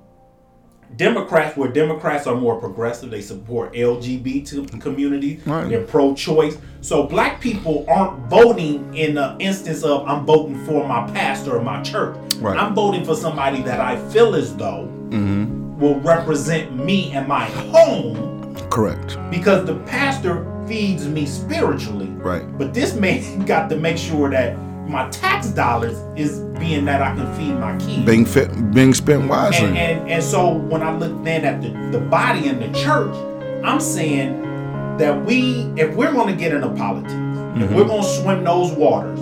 Democrats, 0.97 1.57
where 1.57 1.71
Democrats 1.71 2.27
are 2.27 2.35
more 2.35 2.59
progressive, 2.59 3.11
they 3.11 3.21
support 3.21 3.73
LGBT 3.75 4.81
community. 4.81 5.41
Right. 5.47 5.69
They're 5.69 5.85
pro-choice. 5.85 6.57
So 6.81 7.05
black 7.05 7.41
people 7.41 7.85
aren't 7.89 8.19
voting 8.29 8.95
in 8.97 9.15
the 9.15 9.37
instance 9.39 9.83
of 9.85 10.07
I'm 10.09 10.25
voting 10.27 10.65
for 10.65 10.87
my 10.89 11.07
pastor 11.13 11.57
or 11.57 11.63
my 11.63 11.83
church. 11.83 12.17
Right. 12.37 12.57
I'm 12.59 12.75
voting 12.75 13.05
for 13.05 13.15
somebody 13.15 13.63
that 13.63 13.81
I 13.81 13.97
feel 14.11 14.35
as 14.35 14.55
though 14.57 14.89
Mm-hmm. 15.09 15.81
will 15.81 15.99
represent 16.01 16.77
me 16.77 17.13
and 17.13 17.27
my 17.27 17.47
home 17.47 18.55
Correct. 18.69 19.17
because 19.31 19.65
the 19.65 19.77
pastor 19.87 20.45
feeds 20.69 21.09
me 21.09 21.25
spiritually. 21.25 22.09
Right. 22.09 22.43
But 22.59 22.75
this 22.75 22.95
man 22.95 23.41
got 23.47 23.71
to 23.71 23.77
make 23.77 23.97
sure 23.97 24.29
that 24.29 24.55
my 24.89 25.09
tax 25.11 25.49
dollars 25.51 25.97
is 26.17 26.41
being 26.59 26.85
that 26.87 27.03
I 27.03 27.15
can 27.15 27.33
feed 27.37 27.53
my 27.55 27.77
kids. 27.79 28.05
Being 28.07 28.25
fit, 28.25 28.73
being 28.73 28.95
spent 28.95 29.29
wisely. 29.29 29.69
And, 29.69 29.77
and 29.79 30.11
and 30.11 30.23
so 30.25 30.55
when 30.55 30.83
I 30.83 30.97
look 30.97 31.23
then 31.25 31.45
at 31.45 31.61
the, 31.63 31.69
the 31.99 32.05
body 32.05 32.49
and 32.49 32.61
the 32.61 32.79
church, 32.79 33.15
I'm 33.65 33.81
saying 33.81 34.43
that 34.99 35.25
we, 35.25 35.71
if 35.77 35.95
we're 35.95 36.13
going 36.13 36.29
to 36.29 36.37
get 36.39 36.53
into 36.55 36.69
politics, 36.71 37.13
Mm-hmm. 37.13 37.63
if 37.63 37.71
we're 37.73 37.85
going 37.87 38.03
to 38.03 38.09
swim 38.09 38.45
those 38.45 38.71
waters, 38.73 39.19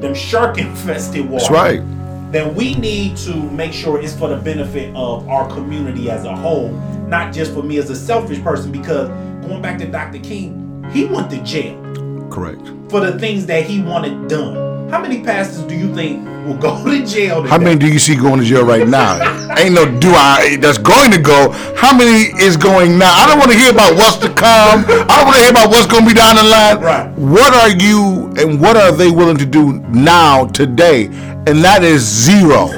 them 0.00 0.14
shark 0.14 0.58
infested 0.58 1.28
waters, 1.28 1.48
That's 1.48 1.50
right. 1.50 2.32
then 2.32 2.54
we 2.54 2.76
need 2.76 3.16
to 3.18 3.34
make 3.50 3.72
sure 3.72 4.00
it's 4.00 4.14
for 4.16 4.28
the 4.28 4.36
benefit 4.36 4.94
of 4.94 5.28
our 5.28 5.46
community 5.48 6.08
as 6.08 6.24
a 6.24 6.34
whole, 6.34 6.70
not 7.08 7.34
just 7.34 7.52
for 7.52 7.62
me 7.62 7.76
as 7.78 7.90
a 7.90 7.96
selfish 7.96 8.40
person. 8.42 8.70
Because 8.72 9.08
going 9.46 9.60
back 9.60 9.78
to 9.80 9.86
Dr. 9.90 10.20
King, 10.20 10.86
he 10.92 11.04
went 11.04 11.28
to 11.32 11.42
jail 11.42 11.76
Correct. 12.30 12.62
for 12.88 13.00
the 13.00 13.18
things 13.18 13.44
that 13.46 13.64
he 13.64 13.82
wanted 13.82 14.28
done. 14.28 14.54
How 14.90 15.00
many 15.00 15.22
pastors 15.22 15.62
do 15.64 15.74
you 15.76 15.92
think 15.94 16.24
will 16.46 16.56
go 16.56 16.82
to 16.84 17.04
jail? 17.06 17.38
Today? 17.42 17.48
How 17.50 17.58
many 17.58 17.78
do 17.78 17.88
you 17.88 17.98
see 17.98 18.14
going 18.14 18.38
to 18.40 18.44
jail 18.46 18.64
right 18.64 18.86
now? 18.86 19.14
Ain't 19.58 19.74
no 19.74 19.84
do 19.98 20.10
I 20.10 20.56
that's 20.60 20.78
going 20.78 21.10
to 21.10 21.20
go. 21.20 21.50
How 21.76 21.96
many 21.96 22.30
is 22.40 22.56
going 22.56 22.96
now? 22.98 23.12
I 23.12 23.26
don't 23.26 23.38
want 23.38 23.50
to 23.50 23.56
hear 23.58 23.72
about 23.72 23.94
what's 23.96 24.16
to 24.18 24.28
come. 24.28 24.84
I 24.88 25.16
don't 25.16 25.26
want 25.26 25.36
to 25.36 25.42
hear 25.42 25.50
about 25.50 25.70
what's 25.70 25.86
going 25.86 26.04
to 26.04 26.08
be 26.10 26.14
down 26.14 26.36
the 26.36 26.44
line. 26.44 26.80
Right. 26.80 27.10
What 27.18 27.54
are 27.54 27.70
you 27.70 28.32
and 28.36 28.60
what 28.60 28.76
are 28.76 28.92
they 28.92 29.10
willing 29.10 29.36
to 29.38 29.46
do 29.46 29.80
now 29.90 30.46
today? 30.46 31.06
And 31.46 31.62
that 31.64 31.82
is 31.82 32.02
zero. 32.02 32.68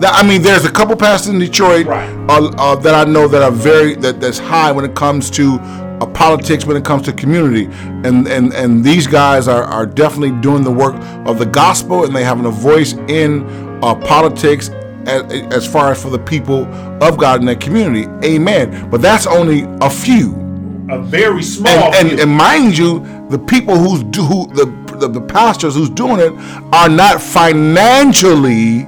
That, 0.00 0.12
I 0.14 0.26
mean, 0.26 0.42
there's 0.42 0.64
a 0.64 0.70
couple 0.70 0.96
pastors 0.96 1.32
in 1.32 1.38
Detroit 1.38 1.86
Right. 1.86 2.08
uh, 2.28 2.50
uh, 2.58 2.74
that 2.76 2.94
I 2.94 3.10
know 3.10 3.28
that 3.28 3.42
are 3.42 3.52
very 3.52 3.94
that 3.96 4.20
that's 4.20 4.38
high 4.38 4.72
when 4.72 4.84
it 4.84 4.94
comes 4.96 5.30
to 5.30 5.58
uh, 6.00 6.06
politics, 6.06 6.64
when 6.64 6.76
it 6.76 6.84
comes 6.84 7.02
to 7.02 7.12
community, 7.12 7.66
and 8.06 8.26
and 8.28 8.52
and 8.52 8.84
these 8.84 9.06
guys 9.06 9.48
are 9.48 9.64
are 9.64 9.86
definitely 9.86 10.38
doing 10.40 10.62
the 10.62 10.72
work 10.72 10.94
of 11.26 11.38
the 11.38 11.46
gospel, 11.46 12.04
and 12.04 12.14
they 12.14 12.24
having 12.24 12.46
a 12.46 12.50
voice 12.50 12.94
in 13.08 13.44
uh, 13.82 13.94
politics. 13.94 14.70
As, 15.06 15.22
as 15.52 15.66
far 15.66 15.92
as 15.92 16.02
for 16.02 16.08
the 16.08 16.18
people 16.18 16.64
of 17.04 17.18
God 17.18 17.40
in 17.40 17.46
that 17.46 17.60
community, 17.60 18.08
Amen. 18.26 18.88
But 18.88 19.02
that's 19.02 19.26
only 19.26 19.66
a 19.82 19.90
few 19.90 20.32
a 20.90 21.02
very 21.02 21.42
small. 21.42 21.94
and, 21.94 22.10
and, 22.10 22.20
and 22.20 22.30
mind 22.30 22.76
you, 22.76 23.00
the 23.28 23.38
people 23.38 23.76
who's 23.76 24.02
do 24.04 24.22
who 24.22 24.46
the, 24.54 24.66
the 24.98 25.08
the 25.08 25.20
pastors 25.20 25.74
who's 25.74 25.90
doing 25.90 26.20
it 26.20 26.32
are 26.72 26.88
not 26.88 27.20
financially 27.20 28.86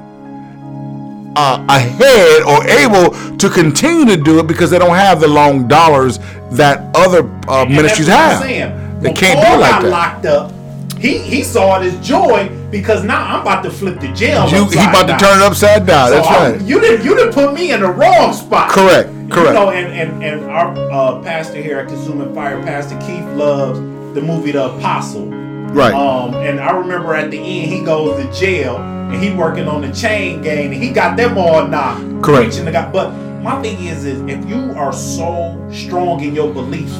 uh, 1.37 1.64
ahead 1.68 2.42
or 2.42 2.66
able 2.66 3.37
to 3.37 3.51
continue 3.51 4.07
to 4.16 4.22
do 4.22 4.38
it 4.40 4.46
because 4.46 4.70
they 4.70 4.79
don't 4.79 4.96
have 4.96 5.20
the 5.20 5.29
long 5.29 5.68
dollars 5.68 6.18
that 6.53 6.90
other 6.96 7.29
uh, 7.49 7.64
ministries 7.66 8.07
that's 8.09 8.40
have. 8.40 8.42
saying. 8.42 9.01
They 9.01 9.12
can't 9.12 9.38
do 9.40 9.61
like 9.61 9.70
got 9.70 9.83
that. 9.83 9.90
locked 9.90 10.27
up. 10.27 10.53
He 10.99 11.18
he 11.18 11.44
saw 11.44 11.79
it 11.81 11.87
as 11.92 12.07
joy 12.07 12.49
because 12.70 13.05
now 13.05 13.22
I'm 13.37 13.42
about 13.42 13.62
to 13.64 13.70
flip 13.70 14.01
the 14.01 14.11
jail. 14.14 14.49
You, 14.49 14.64
he 14.70 14.79
about 14.79 15.07
to 15.07 15.16
turn 15.22 15.40
it 15.40 15.44
upside 15.44 15.87
down. 15.87 16.09
So 16.09 16.14
That's 16.14 16.27
I- 16.29 16.51
right. 16.53 16.62
You 16.62 16.81
didn't 16.81 17.05
you 17.05 17.14
didn't 17.14 17.35
put 17.35 17.53
me 17.53 17.72
in 17.72 17.81
the 17.81 17.90
wrong 17.90 18.33
spot. 18.33 18.70
Correct, 18.70 19.11
Correct. 19.31 19.49
You 19.49 19.53
know, 19.53 19.70
and 19.70 19.92
and 19.92 20.25
and 20.25 20.44
our 20.51 20.75
uh, 20.90 21.22
pastor 21.22 21.61
here 21.61 21.79
at 21.81 21.88
Consuming 21.88 22.35
Fire, 22.35 22.62
Pastor 22.62 22.99
Keith 23.01 23.27
loves 23.37 23.79
the 24.14 24.22
movie 24.22 24.53
The 24.53 24.75
Apostle. 24.75 25.27
Right. 25.27 25.92
Um, 25.92 26.33
and 26.37 26.59
I 26.59 26.70
remember 26.75 27.14
at 27.14 27.31
the 27.31 27.37
end 27.38 27.70
he 27.70 27.85
goes 27.85 28.16
to 28.25 28.33
jail 28.40 28.77
and 29.12 29.23
he 29.23 29.33
working 29.33 29.69
on 29.69 29.83
the 29.83 29.92
chain 29.92 30.42
gang 30.42 30.73
and 30.73 30.83
he 30.83 30.90
got 30.90 31.16
them 31.16 31.38
all 31.38 31.66
knocked. 31.66 32.01
Correct. 32.23 32.49
Preaching 32.49 32.64
to 32.66 32.73
God. 32.73 32.92
But 32.92 33.11
my 33.42 33.61
thing 33.62 33.85
is, 33.85 34.05
is 34.05 34.21
if 34.23 34.45
you 34.49 34.73
are 34.73 34.92
so 34.92 35.69
strong 35.73 36.23
in 36.23 36.35
your 36.35 36.53
belief 36.53 36.92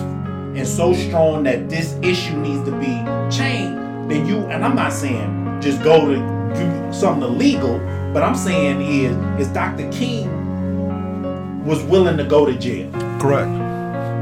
and 0.57 0.67
so 0.67 0.95
strong 0.95 1.43
that 1.43 1.69
this 1.69 1.95
issue 2.03 2.37
needs 2.37 2.65
to 2.69 2.73
be 2.79 2.95
changed, 3.37 3.77
then 4.11 4.27
you 4.27 4.39
and 4.47 4.65
I'm 4.65 4.77
not 4.77 4.93
saying 4.93 5.61
just 5.61 5.83
go 5.83 6.07
to 6.07 6.15
do 6.55 6.93
something 6.93 7.25
illegal, 7.25 7.79
but 8.13 8.23
I'm 8.23 8.37
saying 8.37 8.81
is 8.81 9.17
is 9.41 9.53
Dr. 9.53 9.91
King 9.91 11.65
was 11.65 11.83
willing 11.83 12.17
to 12.17 12.25
go 12.25 12.47
to 12.47 12.57
jail 12.57 12.91
Correct. 13.21 13.49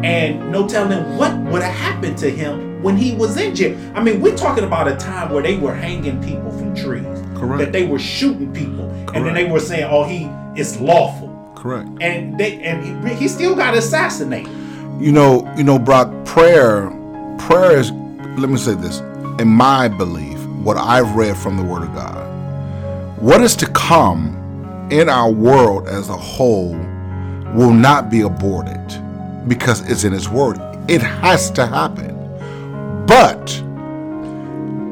and 0.02 0.50
no 0.50 0.66
telling 0.66 1.18
what 1.18 1.36
would 1.52 1.62
have 1.62 1.74
happened 1.74 2.16
to 2.18 2.30
him 2.30 2.82
when 2.82 2.96
he 2.96 3.14
was 3.14 3.36
in 3.36 3.54
jail. 3.54 3.78
I 3.94 4.02
mean, 4.02 4.22
we're 4.22 4.36
talking 4.36 4.64
about 4.64 4.88
a 4.88 4.96
time 4.96 5.30
where 5.30 5.42
they 5.42 5.58
were 5.58 5.74
hanging 5.74 6.22
people 6.22 6.50
from 6.50 6.74
trees. 6.74 7.23
Correct. 7.34 7.58
That 7.58 7.72
they 7.72 7.86
were 7.86 7.98
shooting 7.98 8.52
people, 8.52 8.88
and 9.14 9.26
then 9.26 9.34
they 9.34 9.44
were 9.44 9.60
saying, 9.60 9.84
"Oh, 9.90 10.04
he 10.04 10.28
is 10.60 10.80
lawful," 10.80 11.52
Correct. 11.54 11.88
and 12.00 12.38
they 12.38 12.60
and 12.62 13.06
he, 13.08 13.14
he 13.14 13.28
still 13.28 13.54
got 13.54 13.74
assassinated. 13.74 14.52
You 15.00 15.12
know, 15.12 15.52
you 15.56 15.64
know, 15.64 15.78
Brock, 15.78 16.12
prayer, 16.24 16.88
prayer 17.38 17.78
is, 17.78 17.90
let 18.38 18.48
me 18.48 18.56
say 18.56 18.74
this, 18.74 19.00
in 19.40 19.48
my 19.48 19.88
belief, 19.88 20.38
what 20.62 20.76
I've 20.76 21.16
read 21.16 21.36
from 21.36 21.56
the 21.56 21.64
Word 21.64 21.82
of 21.82 21.92
God, 21.94 23.20
what 23.20 23.40
is 23.40 23.56
to 23.56 23.66
come 23.66 24.88
in 24.90 25.08
our 25.08 25.30
world 25.30 25.88
as 25.88 26.08
a 26.10 26.16
whole 26.16 26.76
will 27.54 27.72
not 27.72 28.08
be 28.10 28.20
aborted 28.20 28.80
because 29.48 29.88
it's 29.90 30.04
in 30.04 30.12
His 30.12 30.28
Word. 30.28 30.58
It 30.88 31.02
has 31.02 31.50
to 31.52 31.66
happen. 31.66 32.14
But 33.06 33.62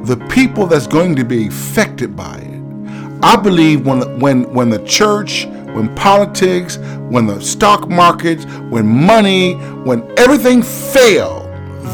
the 0.04 0.16
people 0.28 0.66
that's 0.66 0.86
going 0.86 1.14
to 1.16 1.24
be 1.24 1.46
affected 1.48 2.16
by 2.16 2.36
it, 2.38 2.60
I 3.24 3.36
believe 3.36 3.86
when 3.86 4.18
when 4.20 4.52
when 4.52 4.70
the 4.70 4.82
church, 4.84 5.46
when 5.74 5.94
politics, 5.94 6.76
when 7.08 7.26
the 7.26 7.40
stock 7.40 7.88
markets, 7.88 8.44
when 8.70 8.86
money, 8.86 9.54
when 9.84 10.02
everything 10.18 10.62
fail, 10.62 11.40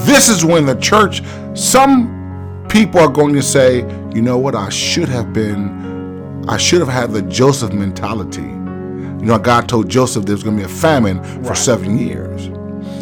this 0.06 0.28
is 0.28 0.44
when 0.44 0.64
the 0.66 0.76
church. 0.76 1.22
Some 1.54 2.64
people 2.68 3.00
are 3.00 3.08
going 3.10 3.34
to 3.34 3.42
say, 3.42 3.78
you 4.14 4.22
know 4.22 4.38
what, 4.38 4.54
I 4.54 4.68
should 4.70 5.08
have 5.08 5.32
been, 5.32 6.44
I 6.48 6.56
should 6.56 6.80
have 6.80 6.88
had 6.88 7.12
the 7.12 7.22
Joseph 7.22 7.72
mentality. 7.72 8.42
You 8.42 9.24
know, 9.26 9.38
God 9.38 9.68
told 9.68 9.88
Joseph 9.88 10.24
there 10.24 10.34
was 10.34 10.42
going 10.44 10.56
to 10.56 10.66
be 10.66 10.70
a 10.72 10.74
famine 10.74 11.22
for 11.42 11.50
Right. 11.50 11.56
seven 11.56 11.98
years 11.98 12.46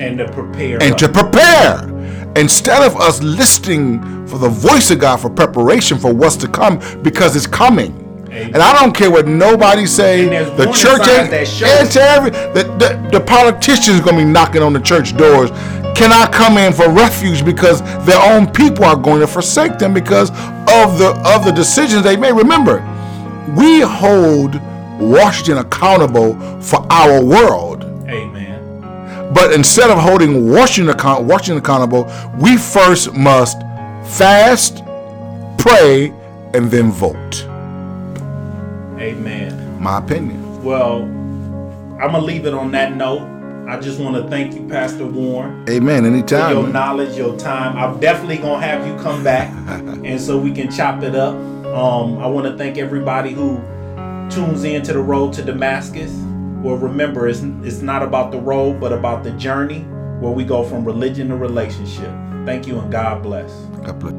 And 0.01 0.19
to 0.19 0.31
prepare. 0.33 0.83
and 0.83 0.93
up. 0.93 0.99
to 0.99 1.09
prepare. 1.11 1.93
Instead 2.37 2.83
of 2.83 2.97
us 2.97 3.23
listening 3.23 4.27
for 4.27 4.39
the 4.39 4.49
voice 4.49 4.91
of 4.91 4.99
God 4.99 5.17
for 5.17 5.31
preparation 5.31 5.99
for 5.99 6.13
what's 6.13 6.37
to 6.37 6.49
come, 6.49 6.79
because 7.03 7.35
it's 7.35 7.47
coming. 7.47 8.03
Amen. 8.27 8.47
And 8.55 8.57
I 8.57 8.79
don't 8.79 8.95
care 8.95 9.11
what 9.11 9.27
nobody 9.27 9.87
say. 9.87 10.27
The 10.27 10.71
church 10.73 11.09
ain't. 11.09 11.93
to 11.93 12.03
every 12.03 12.31
the, 12.31 12.65
the 12.79 13.19
the 13.19 13.25
politicians 13.25 14.01
gonna 14.01 14.19
be 14.19 14.25
knocking 14.25 14.63
on 14.63 14.73
the 14.73 14.81
church 14.81 15.17
doors. 15.17 15.51
Can 15.97 16.13
I 16.13 16.29
come 16.31 16.59
in 16.59 16.75
for 16.75 16.91
refuge 16.91 17.43
because 17.43 17.81
their 18.05 18.21
own 18.21 18.47
people 18.53 18.85
are 18.85 18.97
going 18.97 19.21
to 19.21 19.27
forsake 19.27 19.79
them 19.79 19.95
because 19.95 20.29
of 20.31 20.99
the 20.99 21.19
of 21.25 21.47
the 21.47 21.53
decisions 21.53 22.03
they 22.03 22.19
made? 22.19 22.33
Remember, 22.33 22.81
we 23.57 23.81
hold 23.81 24.61
Washington 25.01 25.59
accountable 25.59 26.35
for 26.61 26.85
our 26.91 27.25
world. 27.25 27.86
But 29.33 29.53
instead 29.53 29.91
of 29.91 29.99
holding 29.99 30.51
Washington, 30.51 30.95
account, 30.95 31.25
Washington 31.25 31.59
accountable, 31.59 32.05
we 32.39 32.57
first 32.57 33.13
must 33.15 33.61
fast, 34.05 34.83
pray, 35.59 36.13
and 36.55 36.71
then 36.71 36.91
vote. 36.91 37.45
Amen. 38.99 39.81
My 39.81 39.99
opinion. 39.99 40.63
Well, 40.63 41.03
I'm 41.03 42.13
gonna 42.13 42.21
leave 42.21 42.47
it 42.47 42.55
on 42.55 42.71
that 42.73 42.97
note. 42.97 43.23
I 43.69 43.81
just 43.81 43.99
want 43.99 44.15
to 44.17 44.29
thank 44.31 44.55
you, 44.55 44.69
Pastor 44.69 45.07
Warren. 45.07 45.65
Amen. 45.69 46.05
for 46.05 46.37
your 46.37 46.63
man. 46.63 46.73
knowledge, 46.73 47.17
your 47.17 47.37
time. 47.37 47.77
I'm 47.77 47.99
definitely 47.99 48.39
gonna 48.39 48.65
have 48.65 48.87
you 48.87 48.97
come 49.03 49.25
back, 49.25 49.51
and 50.05 50.21
so 50.21 50.39
we 50.39 50.53
can 50.53 50.71
chop 50.71 51.03
it 51.03 51.17
up. 51.17 51.35
Um, 51.67 52.19
I 52.19 52.27
want 52.27 52.47
to 52.47 52.57
thank 52.57 52.79
everybody 52.79 53.33
who 53.33 53.57
tunes 54.31 54.65
in 54.65 54.83
to 54.83 54.93
the 54.93 55.01
road 55.01 55.33
to 55.35 55.43
Damascus. 55.43 56.26
Well, 56.67 56.79
remember, 56.79 57.29
it's 57.29 57.43
it's 57.63 57.81
not 57.81 58.03
about 58.03 58.33
the 58.33 58.41
road, 58.41 58.81
but 58.81 58.93
about 58.93 59.23
the 59.23 59.31
journey 59.31 59.83
where 60.19 60.33
we 60.33 60.43
go 60.43 60.65
from 60.65 60.85
religion 60.85 61.29
to 61.29 61.37
relationship. 61.37 62.13
Thank 62.45 62.67
you, 62.67 62.81
and 62.81 62.91
God 62.91 63.23
bless. 63.23 63.53
God 63.85 64.01
bless. 64.01 64.16